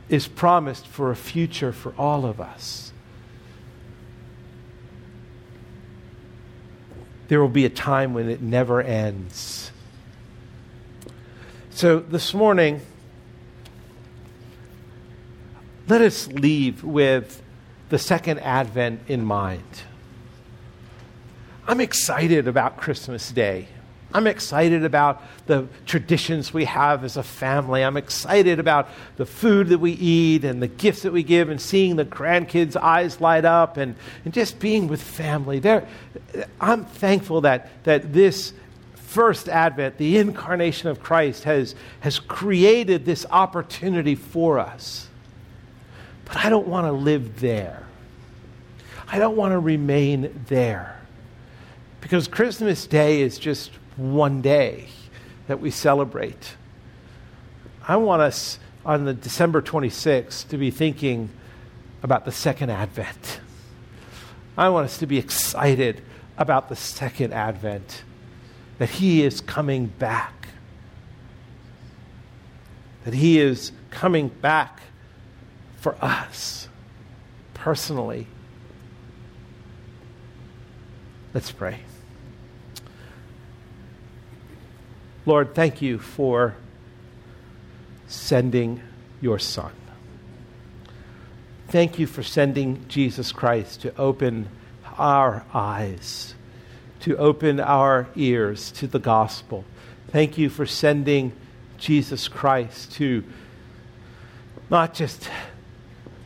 is 0.10 0.28
promised 0.28 0.86
for 0.86 1.10
a 1.12 1.15
future 1.15 1.71
for 1.71 1.93
all 1.97 2.25
of 2.25 2.39
us. 2.39 2.91
There 7.28 7.41
will 7.41 7.49
be 7.49 7.65
a 7.65 7.69
time 7.69 8.13
when 8.13 8.30
it 8.30 8.41
never 8.41 8.82
ends. 8.82 9.71
So 11.71 11.99
this 11.99 12.36
morning, 12.36 12.82
let 15.88 16.01
us 16.01 16.28
leave 16.28 16.84
with 16.84 17.41
the 17.89 18.00
second 18.00 18.39
advent 18.39 19.02
in 19.08 19.24
mind. 19.24 19.63
I'm 21.67 21.82
excited 21.82 22.48
about 22.48 22.78
Christmas 22.78 23.32
Day. 23.32 23.67
I'm 24.13 24.28
excited 24.28 24.86
about 24.86 25.21
the 25.45 25.67
traditions 25.86 26.54
we 26.54 26.65
have 26.65 27.04
as 27.04 27.17
a 27.17 27.24
family. 27.24 27.84
I'm 27.84 27.98
excited 27.98 28.60
about 28.60 28.88
the 29.17 29.26
food 29.26 29.67
that 29.69 29.80
we 29.80 29.91
eat 29.91 30.45
and 30.45 30.62
the 30.62 30.67
gifts 30.67 31.02
that 31.02 31.12
we 31.12 31.21
give 31.21 31.50
and 31.50 31.60
seeing 31.60 31.98
the 31.98 32.06
grandkids' 32.06 32.78
eyes 32.78 33.19
light 33.19 33.43
up 33.43 33.76
and, 33.76 33.95
and 34.24 34.34
just 34.34 34.60
being 34.60 34.88
with 34.88 35.02
family. 35.02 35.60
There, 35.60 35.86
I'm 36.62 36.86
thankful 36.86 37.41
that, 37.41 37.69
that 37.84 38.13
this 38.13 38.54
first 38.93 39.50
advent, 39.50 39.98
the 39.98 40.17
incarnation 40.17 40.88
of 40.88 41.02
Christ, 41.02 41.43
has, 41.43 41.76
has 42.00 42.19
created 42.19 43.06
this 43.06 43.26
opportunity 43.32 44.15
for 44.15 44.60
us. 44.60 45.10
But 46.26 46.44
I 46.44 46.50
don't 46.50 46.68
want 46.68 46.88
to 46.88 46.92
live 46.92 47.40
there. 47.40 47.84
I 49.08 49.20
don't 49.20 49.36
want 49.36 49.54
to 49.54 49.60
remain 49.60 50.44
there. 50.48 51.00
Because 52.02 52.28
Christmas 52.28 52.86
Day 52.88 53.22
is 53.22 53.38
just 53.38 53.72
one 53.96 54.42
day 54.42 54.88
that 55.48 55.60
we 55.60 55.72
celebrate. 55.72 56.56
I 57.88 57.98
want 57.98 58.22
us 58.22 58.60
on 58.86 59.06
the 59.06 59.14
December 59.14 59.62
26th 59.62 60.48
to 60.50 60.58
be 60.58 60.72
thinking 60.72 61.30
about 62.04 62.26
the 62.26 62.32
second 62.32 62.70
advent. 62.70 63.40
I 64.58 64.70
want 64.70 64.86
us 64.86 64.98
to 65.00 65.08
be 65.08 65.18
excited 65.18 66.02
about 66.38 66.70
the 66.70 66.76
second 66.76 67.34
advent, 67.34 68.04
that 68.78 68.90
He 68.90 69.24
is 69.24 69.42
coming 69.42 69.88
back. 69.88 70.50
That 73.06 73.14
He 73.14 73.40
is 73.40 73.72
coming 73.90 74.30
back 74.30 74.82
for 75.86 75.95
us 76.04 76.67
personally. 77.54 78.26
Let's 81.32 81.52
pray. 81.52 81.82
Lord, 85.28 85.54
thank 85.54 85.84
you 85.84 86.00
for 86.00 86.56
sending 88.08 88.82
your 89.21 89.38
Son. 89.38 89.74
Thank 91.67 92.00
you 92.00 92.08
for 92.08 92.24
sending 92.24 92.88
Jesus 92.88 93.32
Christ 93.32 93.82
to 93.82 93.95
open 93.95 94.50
our 94.98 95.45
eyes, 95.54 96.34
to 97.02 97.15
open 97.17 97.60
our 97.60 98.08
ears 98.15 98.71
to 98.71 98.88
the 98.88 98.98
gospel. 98.98 99.63
Thank 100.08 100.36
you 100.39 100.50
for 100.50 100.65
sending 100.65 101.32
Jesus 101.78 102.28
Christ 102.28 102.93
to 102.93 103.24
not 104.71 104.95
just 104.95 105.30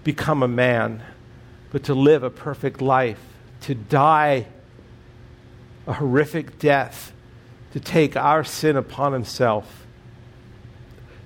become 0.04 0.44
a 0.44 0.48
man, 0.48 1.04
but 1.72 1.84
to 1.84 1.94
live 1.94 2.24
a 2.24 2.30
perfect 2.30 2.82
life, 2.82 3.20
to 3.62 3.76
die 3.76 4.48
a 5.88 5.94
horrific 5.94 6.60
death, 6.60 7.12
to 7.74 7.80
take 7.80 8.16
our 8.16 8.44
sin 8.44 8.76
upon 8.76 9.14
himself, 9.14 9.86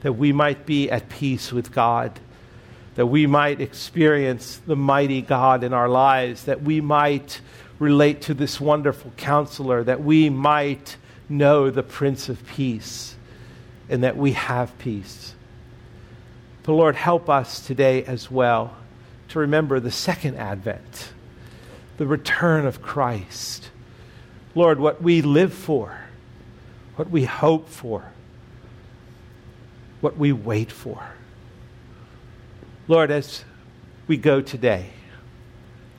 that 0.01 0.13
we 0.13 0.31
might 0.31 0.65
be 0.65 0.89
at 0.89 1.09
peace 1.09 1.51
with 1.51 1.71
God, 1.71 2.19
that 2.95 3.07
we 3.07 3.25
might 3.25 3.61
experience 3.61 4.57
the 4.65 4.75
mighty 4.75 5.21
God 5.21 5.63
in 5.63 5.73
our 5.73 5.89
lives, 5.89 6.43
that 6.45 6.61
we 6.61 6.81
might 6.81 7.41
relate 7.79 8.21
to 8.21 8.33
this 8.33 8.59
wonderful 8.59 9.11
counselor, 9.17 9.83
that 9.83 10.03
we 10.03 10.29
might 10.29 10.97
know 11.29 11.69
the 11.69 11.83
Prince 11.83 12.29
of 12.29 12.45
Peace, 12.45 13.15
and 13.89 14.03
that 14.03 14.17
we 14.17 14.33
have 14.33 14.77
peace. 14.77 15.35
But 16.63 16.73
Lord, 16.73 16.95
help 16.95 17.29
us 17.29 17.59
today 17.65 18.03
as 18.05 18.31
well 18.31 18.75
to 19.29 19.39
remember 19.39 19.79
the 19.79 19.91
second 19.91 20.37
advent, 20.37 21.11
the 21.97 22.07
return 22.07 22.65
of 22.65 22.81
Christ. 22.81 23.69
Lord, 24.55 24.79
what 24.79 25.01
we 25.01 25.21
live 25.21 25.53
for, 25.53 25.99
what 26.95 27.09
we 27.09 27.25
hope 27.25 27.67
for, 27.67 28.11
what 29.99 30.17
we 30.17 30.31
wait 30.31 30.71
for. 30.71 31.03
Lord, 32.87 33.11
as 33.11 33.43
we 34.07 34.17
go 34.17 34.41
today, 34.41 34.91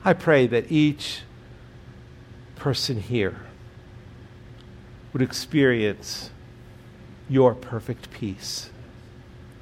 I 0.03 0.13
pray 0.13 0.47
that 0.47 0.71
each 0.71 1.21
person 2.55 2.99
here 2.99 3.39
would 5.11 5.21
experience 5.21 6.29
your 7.29 7.53
perfect 7.55 8.11
peace. 8.11 8.69